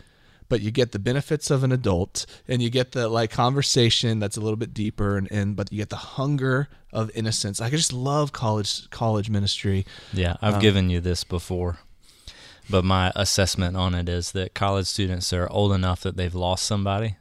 [0.48, 4.36] but you get the benefits of an adult and you get the like conversation that's
[4.36, 7.60] a little bit deeper and, and but you get the hunger of innocence.
[7.60, 9.84] I just love college college ministry.
[10.12, 11.78] Yeah, I've um, given you this before.
[12.70, 16.64] But my assessment on it is that college students are old enough that they've lost
[16.64, 17.16] somebody,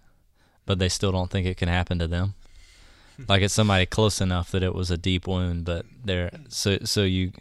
[0.66, 2.36] but they still don't think it can happen to them.
[3.28, 7.04] like it's somebody close enough that it was a deep wound, but they're so so
[7.04, 7.32] you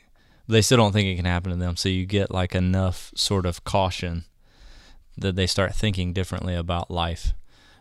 [0.48, 1.76] they still don't think it can happen to them.
[1.76, 4.24] So you get like enough sort of caution
[5.16, 7.34] that they start thinking differently about life.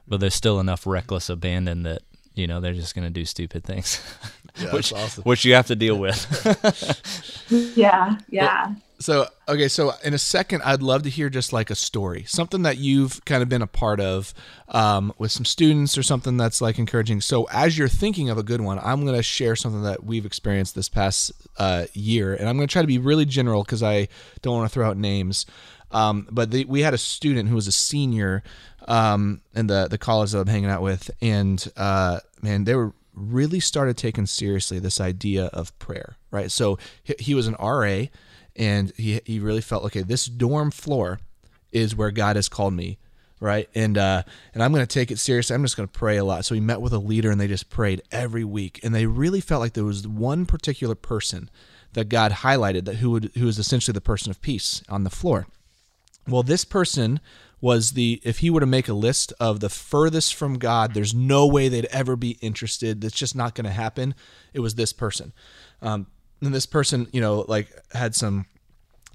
[0.07, 2.01] But there's still enough reckless abandon that
[2.33, 4.01] you know they're just going to do stupid things,
[4.61, 5.23] yeah, which awesome.
[5.23, 6.19] which you have to deal with.
[7.77, 8.73] yeah, yeah.
[9.01, 12.61] So, okay, so in a second, I'd love to hear just like a story, something
[12.61, 14.31] that you've kind of been a part of
[14.67, 17.21] um, with some students or something that's like encouraging.
[17.21, 20.25] So, as you're thinking of a good one, I'm going to share something that we've
[20.25, 22.35] experienced this past uh, year.
[22.35, 24.07] And I'm going to try to be really general because I
[24.43, 25.47] don't want to throw out names.
[25.89, 28.43] Um, but the, we had a student who was a senior
[28.87, 31.09] um, in the, the college that I'm hanging out with.
[31.21, 36.51] And uh, man, they were really started taking seriously this idea of prayer, right?
[36.51, 38.05] So, he, he was an RA
[38.55, 40.01] and he he really felt okay.
[40.01, 41.19] This dorm floor
[41.71, 42.97] is where God has called me,
[43.39, 43.69] right?
[43.75, 45.53] And uh, and I'm going to take it seriously.
[45.53, 46.45] I'm just going to pray a lot.
[46.45, 49.41] So he met with a leader, and they just prayed every week, and they really
[49.41, 51.49] felt like there was one particular person
[51.93, 55.09] that God highlighted that who would who was essentially the person of peace on the
[55.09, 55.47] floor.
[56.27, 57.19] Well, this person
[57.59, 61.13] was the if he were to make a list of the furthest from God, there's
[61.13, 63.01] no way they'd ever be interested.
[63.01, 64.15] That's just not going to happen.
[64.53, 65.33] It was this person.
[65.81, 66.07] Um,
[66.41, 68.45] and this person, you know, like had some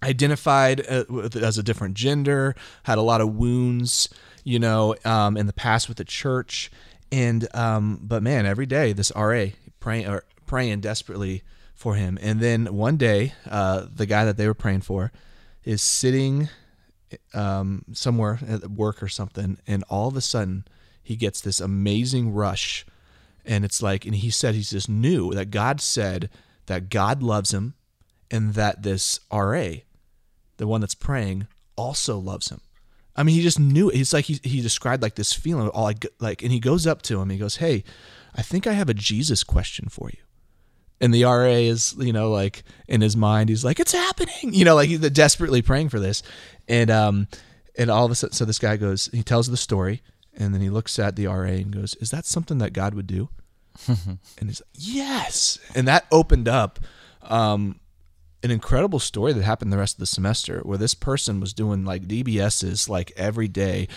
[0.02, 1.04] identified uh,
[1.40, 4.08] as a different gender, had a lot of wounds,
[4.44, 6.70] you know, um, in the past with the church,
[7.10, 9.46] and um, but man, every day this RA
[9.80, 11.42] praying or praying desperately
[11.74, 15.12] for him, and then one day, uh, the guy that they were praying for
[15.64, 16.48] is sitting
[17.34, 20.64] um, somewhere at work or something, and all of a sudden
[21.02, 22.86] he gets this amazing rush,
[23.44, 26.30] and it's like, and he said he just knew that God said
[26.66, 27.74] that God loves him
[28.30, 29.72] and that this RA,
[30.56, 32.60] the one that's praying, also loves him.
[33.14, 33.96] I mean, he just knew it.
[33.96, 37.02] He's like he, he described like this feeling, all like like, and he goes up
[37.02, 37.30] to him.
[37.30, 37.82] He goes, "Hey,
[38.34, 40.18] I think I have a Jesus question for you."
[41.00, 44.64] And the RA is, you know, like in his mind, he's like, "It's happening," you
[44.64, 46.22] know, like he's desperately praying for this,
[46.68, 47.28] and um,
[47.78, 50.02] and all of a sudden, so this guy goes, he tells the story,
[50.34, 53.06] and then he looks at the RA and goes, "Is that something that God would
[53.06, 53.30] do?"
[53.88, 55.58] and he's like, yes.
[55.74, 56.80] And that opened up
[57.22, 57.80] um,
[58.42, 61.84] an incredible story that happened the rest of the semester where this person was doing
[61.84, 63.88] like DBSs like every day,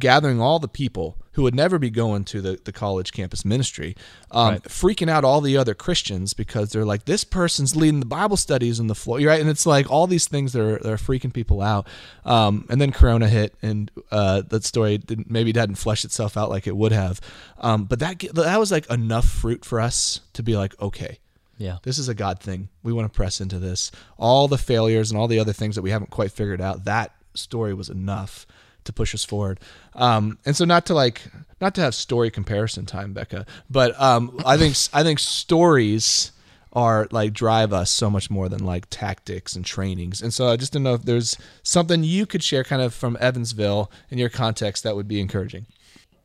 [0.00, 3.96] gathering all the people who would never be going to the, the college campus ministry,
[4.32, 4.62] um, right.
[4.64, 8.80] freaking out all the other Christians because they're like, this person's leading the Bible studies
[8.80, 9.40] in the floor, right?
[9.40, 11.86] And it's like all these things that are, that are freaking people out.
[12.24, 16.50] Um, and then Corona hit, and uh, that story didn't, maybe didn't flesh itself out
[16.50, 17.20] like it would have.
[17.58, 21.18] Um, but that that was like enough fruit for us to be like, okay.
[21.58, 21.76] Yeah.
[21.82, 22.70] This is a God thing.
[22.82, 23.92] We want to press into this.
[24.16, 27.14] All the failures and all the other things that we haven't quite figured out, that
[27.34, 28.46] story was enough
[28.90, 29.60] to push us forward.
[29.94, 31.22] Um, and so not to like
[31.60, 36.32] not to have story comparison time, Becca, but um, I think I think stories
[36.72, 40.22] are like drive us so much more than like tactics and trainings.
[40.22, 43.16] And so I just don't know if there's something you could share kind of from
[43.20, 45.66] Evansville in your context that would be encouraging.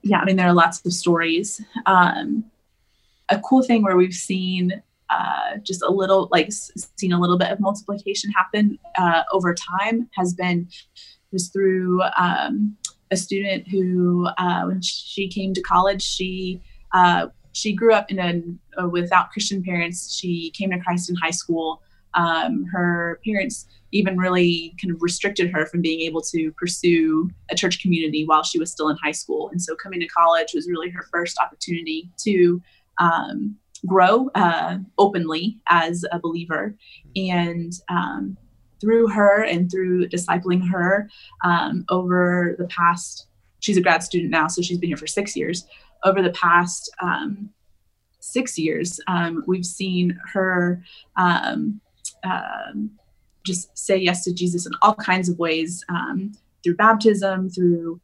[0.04, 1.62] Yeah, I mean there are lots of stories.
[1.86, 2.46] Um,
[3.30, 7.52] a cool thing where we've seen uh, just a little like seen a little bit
[7.52, 10.68] of multiplication happen uh, over time has been
[11.36, 12.76] was through um,
[13.12, 16.62] a student who, uh, when she came to college, she
[16.94, 18.20] uh, she grew up in
[18.78, 20.18] a, without Christian parents.
[20.18, 21.82] She came to Christ in high school.
[22.14, 27.56] Um, her parents even really kind of restricted her from being able to pursue a
[27.56, 29.50] church community while she was still in high school.
[29.52, 32.62] And so coming to college was really her first opportunity to
[33.00, 36.76] um, grow uh, openly as a believer.
[37.16, 38.38] And um,
[38.82, 41.10] through her and through discipling her
[41.44, 43.28] um, over the past,
[43.60, 45.66] she's a grad student now, so she's been here for six years.
[46.04, 47.50] Over the past um,
[48.20, 50.84] six years, um, we've seen her
[51.18, 51.82] um,
[52.24, 52.92] um,
[53.46, 56.34] just say yes to Jesus in all kinds of ways um,
[56.64, 58.00] through baptism, through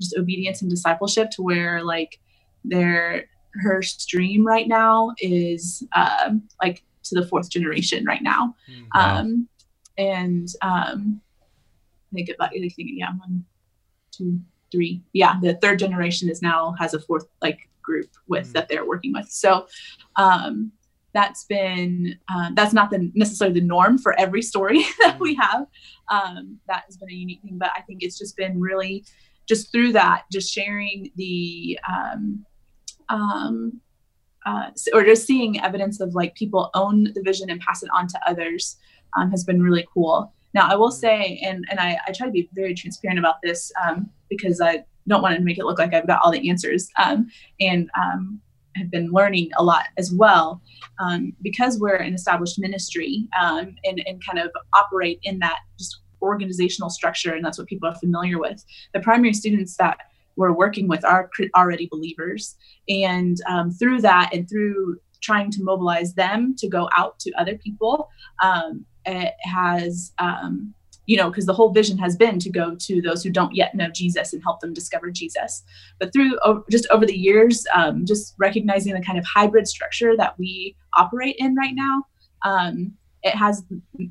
[0.00, 2.20] just obedience and discipleship, to where like
[2.64, 3.26] their
[3.62, 5.82] her stream right now is
[6.62, 8.54] like to the fourth generation right now.
[8.66, 8.82] Hmm.
[8.94, 9.18] Wow.
[9.18, 9.48] Um,
[9.98, 11.20] and um,
[12.12, 13.44] I think about I think yeah one,
[14.10, 15.02] two, three.
[15.12, 18.52] Yeah, the third generation is now has a fourth like group with mm.
[18.52, 19.28] that they're working with.
[19.28, 19.66] So
[20.16, 20.72] um,
[21.14, 25.42] that's been uh, that's not the necessarily the norm for every story that we mm.
[25.42, 25.66] have.
[26.10, 29.04] Um, that has been a unique thing, but I think it's just been really
[29.46, 32.44] just through that, just sharing the um,
[33.08, 33.80] um,
[34.44, 38.06] uh, or just seeing evidence of like people own the vision and pass it on
[38.08, 38.76] to others
[39.16, 40.32] um, has been really cool.
[40.54, 43.70] Now, I will say, and and I, I try to be very transparent about this
[43.84, 46.88] um, because I don't want to make it look like I've got all the answers,
[46.98, 47.28] um,
[47.60, 48.40] and um,
[48.76, 50.62] have been learning a lot as well.
[50.98, 56.00] Um, because we're an established ministry um, and and kind of operate in that just
[56.22, 58.64] organizational structure, and that's what people are familiar with.
[58.94, 59.98] The primary students that
[60.36, 62.56] we're working with are already believers,
[62.88, 67.56] and um, through that and through trying to mobilize them to go out to other
[67.58, 68.08] people
[68.42, 70.74] um, it has um,
[71.06, 73.74] you know, because the whole vision has been to go to those who don't yet
[73.74, 75.62] know Jesus and help them discover Jesus.
[75.98, 76.36] But through
[76.70, 81.36] just over the years, um, just recognizing the kind of hybrid structure that we operate
[81.38, 82.02] in right now,
[82.44, 82.92] um,
[83.22, 83.64] it has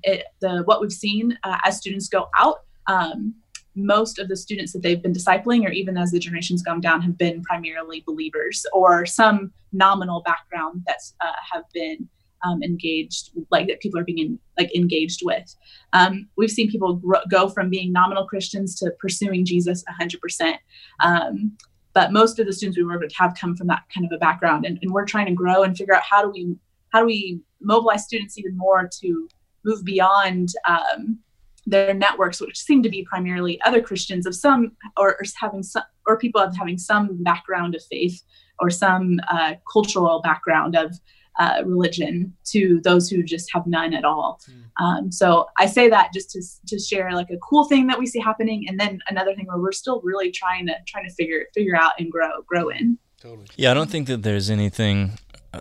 [0.04, 2.62] it, the what we've seen uh, as students go out.
[2.88, 3.36] Um,
[3.78, 7.02] most of the students that they've been discipling, or even as the generations come down,
[7.02, 12.08] have been primarily believers or some nominal background that's uh, have been
[12.44, 15.56] um, engaged, like that people are being in, like engaged with.
[15.94, 20.56] Um, we've seen people go from being nominal Christians to pursuing Jesus 100%.
[21.02, 21.58] Um,
[21.94, 24.20] but most of the students we work with have come from that kind of a
[24.20, 26.56] background, and, and we're trying to grow and figure out how do we
[26.90, 29.28] how do we mobilize students even more to
[29.66, 31.20] move beyond um,
[31.66, 35.84] their networks, which seem to be primarily other Christians of some, or, or having some,
[36.06, 38.22] or people of having some background of faith
[38.60, 40.96] or some uh, cultural background of
[41.38, 44.40] uh, religion to those who just have none at all.
[44.50, 44.84] Mm.
[44.84, 48.06] Um, so I say that just to, to share like a cool thing that we
[48.06, 51.46] see happening, and then another thing where we're still really trying to trying to figure
[51.54, 52.98] figure out and grow grow in.
[53.22, 53.48] Totally.
[53.56, 55.18] Yeah, I don't think that there's anything.
[55.54, 55.60] Uh,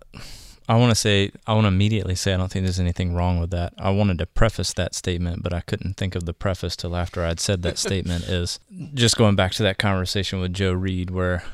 [0.68, 3.38] I want to say I want to immediately say I don't think there's anything wrong
[3.38, 3.74] with that.
[3.78, 7.24] I wanted to preface that statement, but I couldn't think of the preface till after
[7.24, 8.24] I'd said that statement.
[8.24, 8.58] Is
[8.94, 11.44] just going back to that conversation with Joe Reed where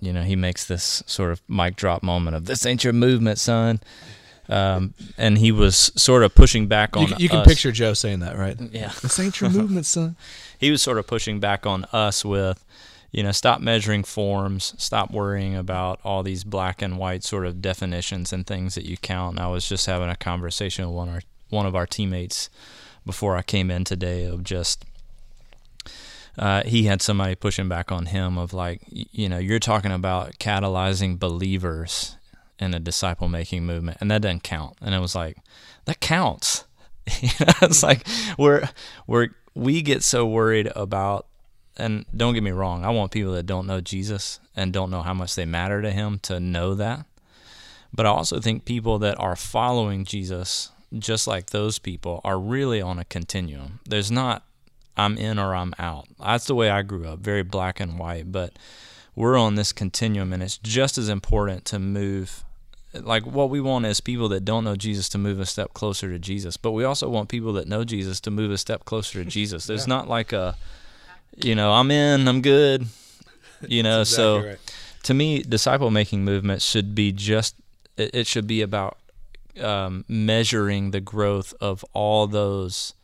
[0.00, 3.38] you know, he makes this sort of mic drop moment of "This ain't your movement,
[3.38, 3.80] son,"
[4.48, 7.08] um, and he was sort of pushing back on.
[7.08, 7.46] You, you can us.
[7.46, 8.56] picture Joe saying that, right?
[8.72, 10.16] Yeah, "This ain't your movement, son."
[10.58, 12.64] he was sort of pushing back on us with,
[13.12, 17.62] you know, stop measuring forms, stop worrying about all these black and white sort of
[17.62, 19.36] definitions and things that you count.
[19.36, 22.50] And I was just having a conversation with one of our, one of our teammates
[23.06, 24.84] before I came in today of just
[26.38, 30.38] uh, he had somebody pushing back on him of like, you know, you're talking about
[30.38, 32.16] catalyzing believers
[32.58, 34.76] in a disciple making movement, and that doesn't count.
[34.80, 35.38] And it was like,
[35.86, 36.64] that counts.
[37.06, 38.68] it's like we're
[39.06, 41.26] we're we get so worried about
[41.78, 45.02] and don't get me wrong, I want people that don't know Jesus and don't know
[45.02, 47.06] how much they matter to him to know that.
[47.94, 52.82] But I also think people that are following Jesus, just like those people, are really
[52.82, 53.80] on a continuum.
[53.86, 54.44] There's not
[54.98, 56.08] I'm in or I'm out.
[56.18, 58.32] That's the way I grew up, very black and white.
[58.32, 58.58] But
[59.14, 62.44] we're on this continuum, and it's just as important to move.
[62.92, 66.10] Like what we want is people that don't know Jesus to move a step closer
[66.10, 69.22] to Jesus, but we also want people that know Jesus to move a step closer
[69.22, 69.66] to Jesus.
[69.66, 69.94] There's yeah.
[69.94, 70.56] not like a,
[71.36, 72.86] you know, I'm in, I'm good,
[73.68, 74.00] you know.
[74.00, 74.58] exactly so, right.
[75.04, 77.54] to me, disciple making movement should be just.
[77.96, 78.96] It, should be about
[79.60, 82.94] um, measuring the growth of all those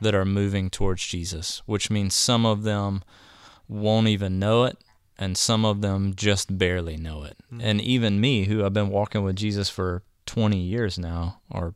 [0.00, 3.02] that are moving towards Jesus, which means some of them
[3.68, 4.78] won't even know it
[5.18, 7.36] and some of them just barely know it.
[7.52, 7.60] Mm-hmm.
[7.62, 11.74] And even me, who I've been walking with Jesus for 20 years now or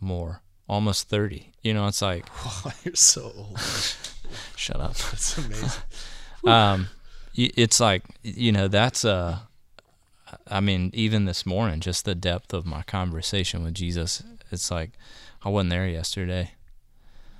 [0.00, 1.52] more, almost 30.
[1.62, 3.60] You know, it's like, oh, you're so old.
[4.56, 4.94] shut up.
[4.96, 5.82] That's amazing.
[6.46, 6.88] um,
[7.34, 9.48] it's like, you know, that's a,
[10.48, 14.90] I mean, even this morning, just the depth of my conversation with Jesus, it's like,
[15.44, 16.52] I wasn't there yesterday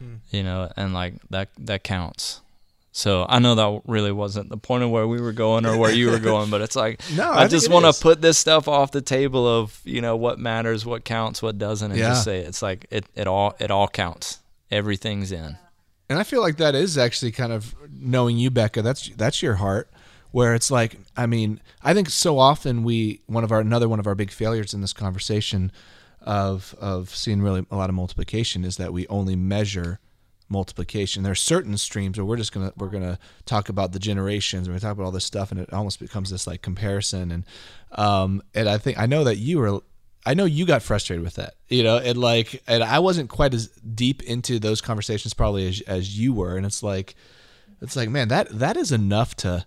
[0.02, 0.18] mm.
[0.30, 2.40] you know, and like that that counts.
[2.94, 5.92] So I know that really wasn't the point of where we were going or where
[5.92, 8.68] you were going, but it's like no, I, I just want to put this stuff
[8.68, 12.10] off the table of you know what matters, what counts, what doesn't, and yeah.
[12.10, 14.40] just say it's like it it all it all counts.
[14.70, 15.56] Everything's in.
[16.08, 18.82] And I feel like that is actually kind of knowing you, Becca.
[18.82, 19.88] That's that's your heart.
[20.30, 23.98] Where it's like, I mean, I think so often we one of our another one
[24.00, 25.72] of our big failures in this conversation
[26.24, 30.00] of of seeing really a lot of multiplication is that we only measure
[30.48, 31.22] multiplication.
[31.22, 34.68] There are certain streams where we're just gonna we're gonna talk about the generations.
[34.68, 37.32] We're gonna talk about all this stuff, and it almost becomes this like comparison.
[37.32, 37.44] And
[37.92, 39.80] um, and I think I know that you were.
[40.24, 43.54] I know you got frustrated with that, you know, and like, and I wasn't quite
[43.54, 47.16] as deep into those conversations probably as, as you were, and it's like,
[47.80, 49.66] it's like, man, that that is enough to,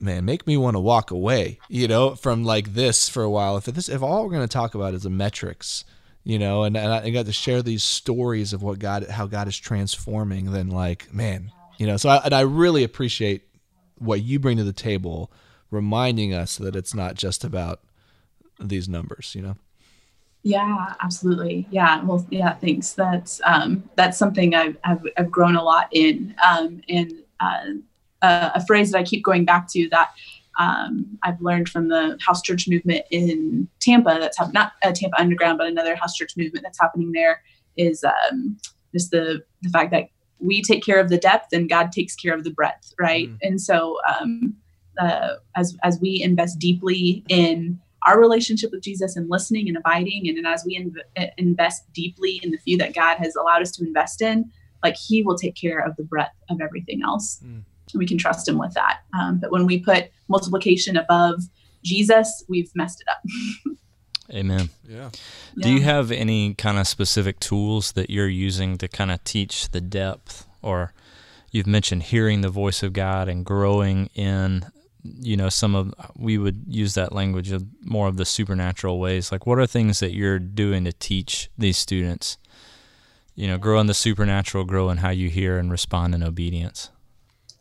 [0.00, 3.56] man, make me want to walk away, you know, from like this for a while.
[3.56, 5.84] If this, if all we're going to talk about is the metrics,
[6.24, 9.48] you know, and, and I got to share these stories of what God, how God
[9.48, 13.42] is transforming, then like, man, you know, so I, and I really appreciate
[13.98, 15.30] what you bring to the table,
[15.70, 17.80] reminding us that it's not just about
[18.58, 19.56] these numbers, you know?
[20.42, 21.68] Yeah, absolutely.
[21.70, 22.02] Yeah.
[22.02, 22.94] Well, yeah, thanks.
[22.94, 27.64] That's, um, that's something I've, I've, I've grown a lot in, um, and, uh,
[28.22, 30.10] uh, a phrase that I keep going back to that
[30.58, 34.18] um, I've learned from the house church movement in Tampa.
[34.20, 37.42] That's ha- not uh, Tampa Underground, but another house church movement that's happening there
[37.76, 38.58] is um,
[38.92, 40.08] just the the fact that
[40.38, 43.28] we take care of the depth and God takes care of the breadth, right?
[43.28, 43.38] Mm.
[43.42, 44.56] And so um,
[44.98, 50.28] uh, as as we invest deeply in our relationship with Jesus and listening and abiding,
[50.28, 53.70] and, and as we inv- invest deeply in the few that God has allowed us
[53.72, 54.50] to invest in,
[54.82, 57.40] like He will take care of the breadth of everything else.
[57.44, 57.62] Mm.
[57.94, 59.00] We can trust Him with that.
[59.18, 61.42] Um, but when we put multiplication above
[61.82, 63.76] Jesus, we've messed it up.
[64.32, 64.70] Amen.
[64.88, 65.10] Yeah.
[65.56, 69.70] Do you have any kind of specific tools that you're using to kind of teach
[69.70, 70.92] the depth or
[71.50, 74.66] you've mentioned hearing the voice of God and growing in
[75.02, 79.32] you know some of we would use that language of more of the supernatural ways
[79.32, 82.36] like what are things that you're doing to teach these students
[83.34, 86.90] you know grow in the supernatural grow in how you hear and respond in obedience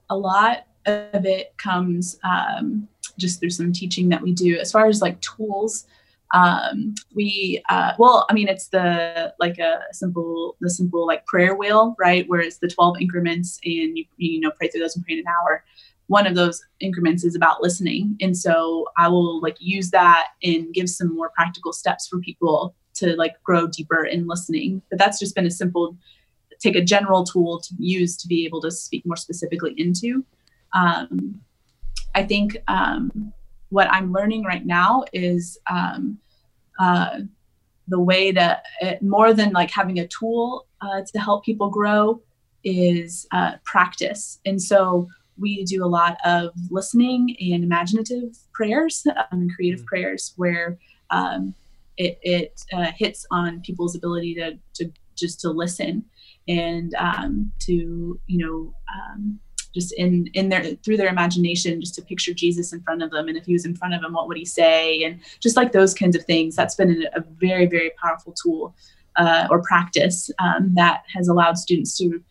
[0.10, 2.88] a lot of it comes um,
[3.18, 4.58] just through some teaching that we do.
[4.58, 5.86] As far as like tools
[6.34, 11.56] um, we uh, well i mean it's the like a simple the simple like prayer
[11.56, 15.06] wheel right where it's the 12 increments and you, you know pray through those and
[15.06, 15.64] pray in an hour.
[16.08, 18.18] One of those increments is about listening.
[18.22, 22.76] And so i will like use that and give some more practical steps for people
[22.96, 24.82] to like grow deeper in listening.
[24.90, 25.98] But that's just been a simple
[26.60, 30.26] take a general tool to use to be able to speak more specifically into
[30.74, 31.40] um,
[32.16, 33.34] i think um,
[33.70, 36.18] what I'm learning right now is um,
[36.80, 37.20] uh,
[37.88, 42.22] the way to uh, more than like having a tool uh, to help people grow
[42.64, 44.40] is uh, practice.
[44.46, 45.08] And so
[45.38, 49.88] we do a lot of listening and imaginative prayers um, and creative mm-hmm.
[49.88, 50.78] prayers where
[51.12, 51.54] um,
[51.98, 56.06] it, it uh, hits on people's ability to, to just to listen
[56.50, 59.40] and um, to you know um,
[59.74, 63.28] just in in their through their imagination just to picture jesus in front of them.
[63.28, 65.04] And if he was in front of them what would he say?
[65.04, 68.76] And just like those kinds of things that's been a, very very powerful tool
[69.16, 72.22] uh, or practice um, that has allowed students to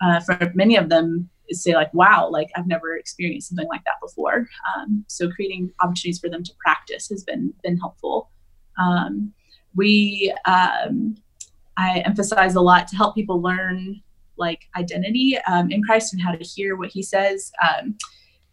[0.00, 4.00] uh, for many of them say like wow like i've never experienced something like that
[4.00, 4.48] before.
[4.76, 8.30] Um, so creating opportunities for them to practice has been been helpful.
[8.78, 9.32] Um,
[9.74, 11.16] we um,
[11.76, 14.02] i emphasize a lot to help people learn
[14.36, 17.52] like identity um, in Christ and how to hear what he says.
[17.62, 17.96] Um,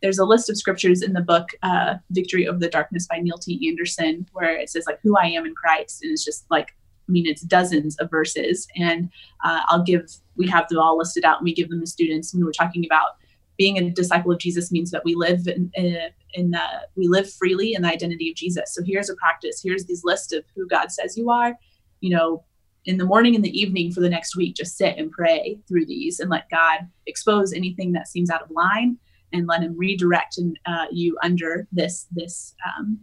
[0.01, 3.37] there's a list of scriptures in the book uh, Victory Over the Darkness by Neil
[3.37, 3.67] T.
[3.69, 6.03] Anderson where it says like who I am in Christ.
[6.03, 6.69] And it's just like,
[7.07, 8.67] I mean, it's dozens of verses.
[8.75, 9.09] And
[9.43, 12.33] uh, I'll give, we have them all listed out and we give them to students
[12.33, 13.17] when we're talking about
[13.57, 16.63] being a disciple of Jesus means that we live in, in, in the,
[16.95, 18.73] we live freely in the identity of Jesus.
[18.73, 19.61] So here's a practice.
[19.63, 21.53] Here's these list of who God says you are.
[21.99, 22.43] You know,
[22.85, 25.85] in the morning and the evening for the next week, just sit and pray through
[25.85, 28.97] these and let God expose anything that seems out of line
[29.33, 32.99] and let Him redirect uh, you under this this um,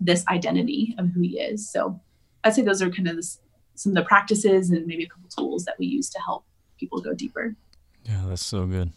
[0.00, 1.70] this identity of who He is.
[1.70, 2.00] So
[2.44, 3.24] I'd say those are kind of
[3.74, 6.44] some of the practices and maybe a couple tools that we use to help
[6.78, 7.54] people go deeper.
[8.04, 8.92] Yeah, that's so good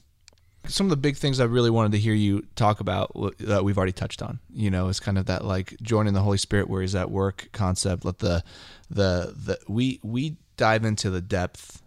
[0.68, 3.78] some of the big things I really wanted to hear you talk about that we've
[3.78, 4.40] already touched on.
[4.54, 7.50] You know, is kind of that like joining the Holy Spirit where He's at work
[7.52, 8.06] concept.
[8.06, 8.44] Let the
[8.90, 11.82] the the we we dive into the depth.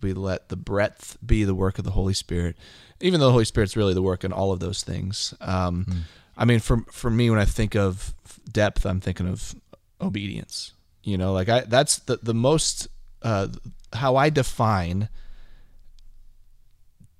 [0.00, 2.56] We let the breadth be the work of the Holy Spirit,
[3.00, 5.32] even though the Holy Spirit's really the work in all of those things.
[5.40, 6.00] Um, mm.
[6.36, 8.14] I mean, for for me, when I think of
[8.50, 9.54] depth, I'm thinking of
[10.00, 10.72] obedience.
[11.02, 12.88] You know, like I that's the the most
[13.22, 13.48] uh,
[13.92, 15.08] how I define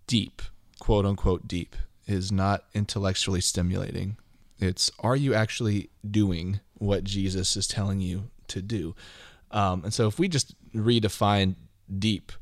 [0.07, 0.43] deep
[0.83, 1.77] quote unquote deep
[2.09, 4.17] is not intellectually stimulating.
[4.59, 8.97] It's are you actually doing what Jesus is telling you to do?
[9.53, 11.55] Um, and so if we just redefine
[12.01, 12.33] deep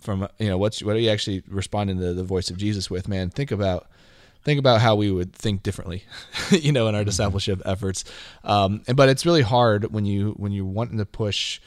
[0.00, 3.08] from you know what's what are you actually responding to the voice of Jesus with,
[3.08, 3.28] man?
[3.28, 3.90] Think about
[4.42, 6.04] think about how we would think differently,
[6.50, 7.10] you know, in our mm-hmm.
[7.10, 8.06] discipleship efforts.
[8.42, 11.60] Um, and but it's really hard when you when you're wanting to push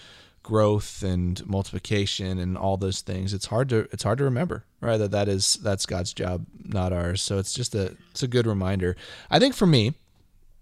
[0.45, 4.97] growth and multiplication and all those things it's hard to it's hard to remember right?
[4.97, 7.21] That that is that's god's job not ours.
[7.21, 8.95] So it's just a it's a good reminder.
[9.29, 9.95] I think for me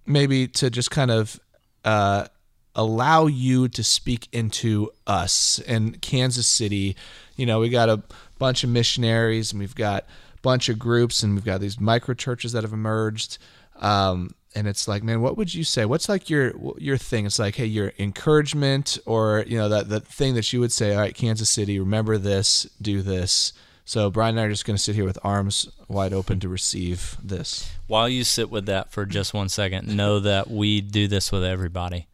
[0.05, 1.39] maybe to just kind of
[1.85, 2.27] uh,
[2.75, 6.95] allow you to speak into us in kansas city.
[7.35, 8.01] You know we got a
[8.39, 12.13] bunch of missionaries and we've got a bunch of groups and we've got these micro
[12.15, 13.37] churches that have emerged.
[13.79, 15.85] Um, and it's like, man, what would you say?
[15.85, 17.25] What's like your your thing?
[17.25, 20.93] It's like, hey, your encouragement, or you know, that that thing that you would say,
[20.93, 23.53] all right, Kansas City, remember this, do this.
[23.85, 26.47] So Brian and I are just going to sit here with arms wide open to
[26.47, 27.69] receive this.
[27.87, 31.43] While you sit with that for just one second, know that we do this with
[31.43, 32.07] everybody.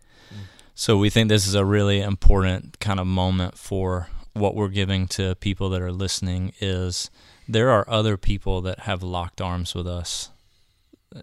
[0.74, 5.08] So we think this is a really important kind of moment for what we're giving
[5.10, 7.12] to people that are listening is
[7.48, 10.30] there are other people that have locked arms with us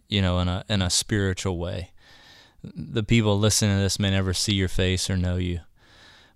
[0.09, 1.91] you know, in a in a spiritual way.
[2.62, 5.61] The people listening to this may never see your face or know you,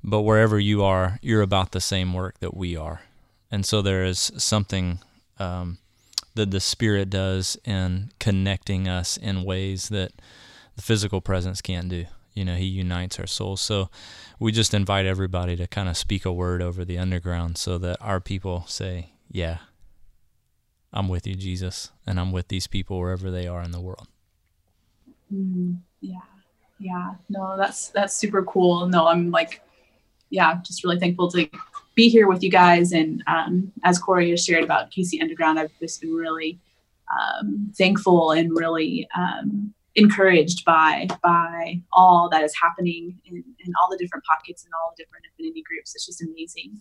[0.05, 3.03] but wherever you are, you're about the same work that we are,
[3.51, 5.01] and so there is something
[5.39, 5.79] um,
[6.35, 10.13] that the Spirit does in connecting us in ways that
[10.77, 12.07] the physical presence can't do.
[12.35, 13.61] You know, He unites our souls.
[13.61, 13.91] So
[14.39, 17.99] we just invite everybody to kind of speak a word over the underground so that
[18.01, 19.59] our people say, Yeah,
[20.93, 24.09] I'm with you, Jesus, and I'm with these people wherever they are in the world.
[25.33, 26.19] Mm, yeah,
[26.79, 27.15] yeah.
[27.29, 28.87] No, that's that's super cool.
[28.87, 29.63] No, I'm like,
[30.31, 31.49] yeah, just really thankful to
[31.95, 32.93] be here with you guys.
[32.93, 36.59] And um, as Cory has shared about KC Underground, I've just been really
[37.11, 43.91] um, thankful and really um, encouraged by by all that is happening in, in all
[43.91, 45.95] the different pockets and all the different affinity groups.
[45.95, 46.81] It's just amazing,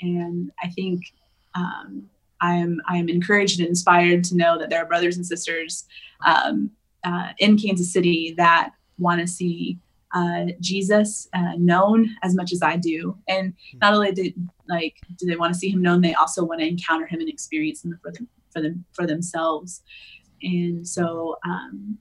[0.00, 1.12] and I think
[1.56, 2.08] um,
[2.40, 5.84] I'm I'm encouraged and inspired to know that there are brothers and sisters
[6.24, 6.70] um,
[7.04, 9.78] uh, in Kansas City that want to see
[10.14, 14.34] uh, Jesus uh, known as much as I do, and not only did
[14.68, 17.28] like do they want to see him known, they also want to encounter him and
[17.28, 19.82] experience him for them for them for themselves.
[20.42, 21.98] And so um,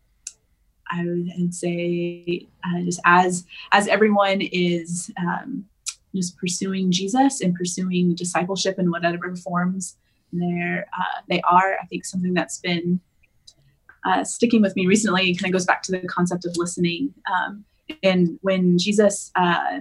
[0.90, 5.66] I would say uh, just as as everyone is um,
[6.16, 9.98] just pursuing Jesus and pursuing discipleship in whatever forms
[10.32, 11.78] there uh, they are.
[11.82, 13.00] I think something that's been
[14.06, 17.14] uh, sticking with me recently kind of goes back to the concept of listening.
[17.34, 17.66] Um,
[18.04, 19.80] and when Jesus, uh,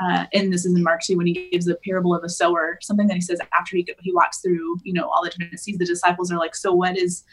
[0.00, 2.78] uh, and this is in Mark 2, when he gives the parable of a sower,
[2.82, 5.78] something that he says after he, he walks through, you know, all the different sees
[5.78, 7.24] the disciples are like, so what is,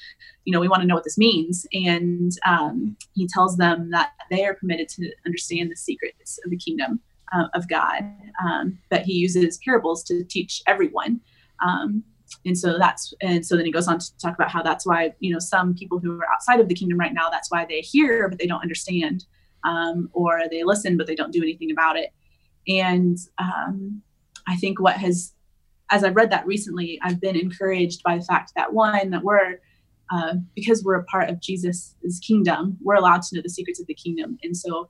[0.45, 1.67] you know, we want to know what this means.
[1.73, 6.57] And um, he tells them that they are permitted to understand the secrets of the
[6.57, 7.01] kingdom
[7.33, 8.03] uh, of God,
[8.43, 11.21] um, but he uses parables to teach everyone.
[11.65, 12.03] Um,
[12.45, 15.13] and so that's and so then he goes on to talk about how that's why
[15.19, 17.81] you know some people who are outside of the kingdom right now that's why they
[17.81, 19.25] hear but they don't understand
[19.63, 22.11] um, or they listen but they don't do anything about it.
[22.67, 24.01] And um,
[24.47, 25.33] i think what has
[25.91, 29.59] as i've read that recently i've been encouraged by the fact that one that we're
[30.11, 31.95] uh, because we're a part of jesus'
[32.25, 34.37] kingdom we're allowed to know the secrets of the kingdom.
[34.43, 34.87] And so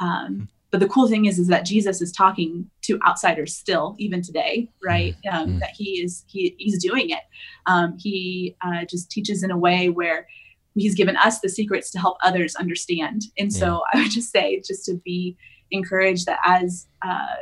[0.00, 4.20] um, but the cool thing is is that jesus is talking to outsiders still even
[4.20, 5.36] today right mm-hmm.
[5.36, 5.58] um, mm-hmm.
[5.60, 7.20] that he is he, he's doing it
[7.66, 10.26] um, he uh, just teaches in a way where
[10.74, 14.00] he's given us the secrets to help others understand and so yeah.
[14.00, 15.36] i would just say just to be
[15.70, 17.36] encouraged that as uh,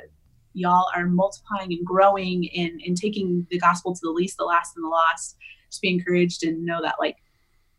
[0.52, 4.76] y'all are multiplying and growing and, and taking the gospel to the least the last
[4.76, 5.38] and the lost
[5.70, 7.16] just be encouraged and know that like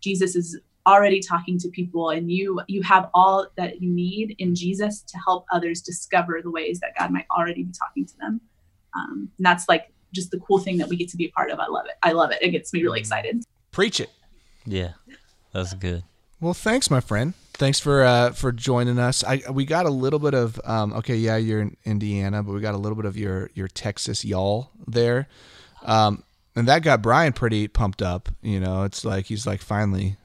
[0.01, 4.53] jesus is already talking to people and you you have all that you need in
[4.53, 8.41] jesus to help others discover the ways that god might already be talking to them.
[8.95, 11.49] Um, and that's like just the cool thing that we get to be a part
[11.49, 11.59] of.
[11.59, 11.93] I love it.
[12.03, 12.38] I love it.
[12.41, 13.43] It gets me really excited.
[13.71, 14.11] Preach it.
[14.65, 14.91] Yeah
[15.53, 16.03] that's good.
[16.41, 17.34] Well thanks my friend.
[17.53, 19.23] Thanks for uh, for joining us.
[19.23, 22.59] I we got a little bit of um, okay yeah you're in indiana but we
[22.59, 25.27] got a little bit of your your texas y'all there.
[25.84, 26.23] Um,
[26.55, 28.84] and that got brian pretty pumped up you know.
[28.84, 30.17] It's like he's like finally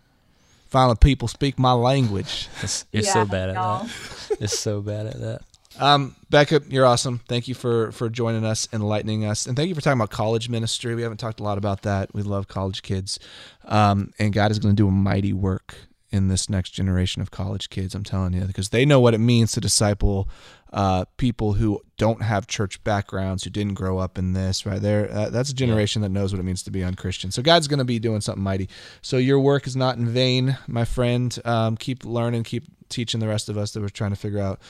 [0.68, 2.48] finally people speak my language.
[2.62, 4.36] It's, you're yeah, so bad at that.
[4.40, 5.40] It's so bad at that.
[5.78, 7.20] Um, Becca, you're awesome.
[7.28, 10.48] Thank you for for joining us, enlightening us, and thank you for talking about college
[10.48, 10.94] ministry.
[10.94, 12.12] We haven't talked a lot about that.
[12.14, 13.18] We love college kids,
[13.64, 15.76] um, and God is going to do a mighty work
[16.10, 17.94] in this next generation of college kids.
[17.94, 20.28] I'm telling you, because they know what it means to disciple
[20.72, 24.66] uh, people who don't have church backgrounds, who didn't grow up in this.
[24.66, 26.08] Right there, uh, that's a generation yeah.
[26.08, 27.30] that knows what it means to be unchristian.
[27.30, 28.68] So God's going to be doing something mighty.
[29.02, 31.36] So your work is not in vain, my friend.
[31.44, 34.60] Um, keep learning, keep teaching the rest of us that we're trying to figure out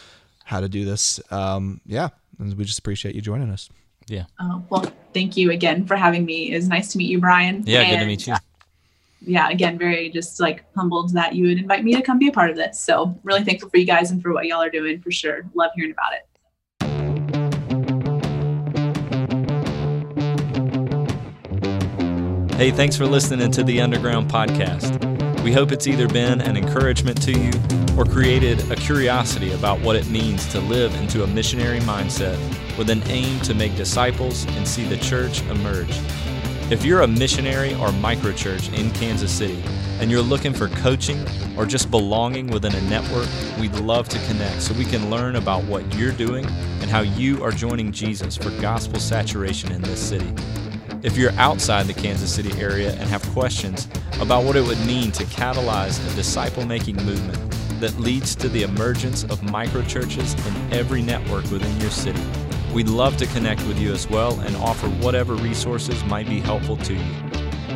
[0.44, 1.20] how to do this.
[1.30, 3.68] Um, yeah, and we just appreciate you joining us.
[4.06, 4.24] Yeah.
[4.38, 6.50] Uh, well, thank you again for having me.
[6.52, 7.64] It was nice to meet you, Brian.
[7.66, 8.34] Yeah, and, good to meet you
[9.20, 12.32] yeah, again, very just like humbled that you would invite me to come be a
[12.32, 12.80] part of this.
[12.80, 15.48] So really thankful for you guys and for what y'all are doing for sure.
[15.54, 16.24] Love hearing about it.
[22.58, 25.04] Hey, thanks for listening to the Underground Podcast.
[25.44, 27.52] We hope it's either been an encouragement to you
[27.96, 32.36] or created a curiosity about what it means to live into a missionary mindset
[32.76, 36.00] with an aim to make disciples and see the church emerge.
[36.70, 39.62] If you're a missionary or microchurch in Kansas City
[40.00, 41.24] and you're looking for coaching
[41.56, 43.26] or just belonging within a network,
[43.58, 47.42] we'd love to connect so we can learn about what you're doing and how you
[47.42, 50.30] are joining Jesus for gospel saturation in this city.
[51.02, 53.88] If you're outside the Kansas City area and have questions
[54.20, 57.38] about what it would mean to catalyze a disciple making movement
[57.80, 62.20] that leads to the emergence of microchurches in every network within your city,
[62.72, 66.78] We'd love to connect with you as well and offer whatever resources might be helpful
[66.78, 67.14] to you.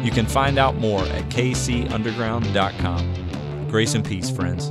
[0.02, 3.68] You can find out more at kcunderground.com.
[3.68, 4.70] Grace and peace, friends.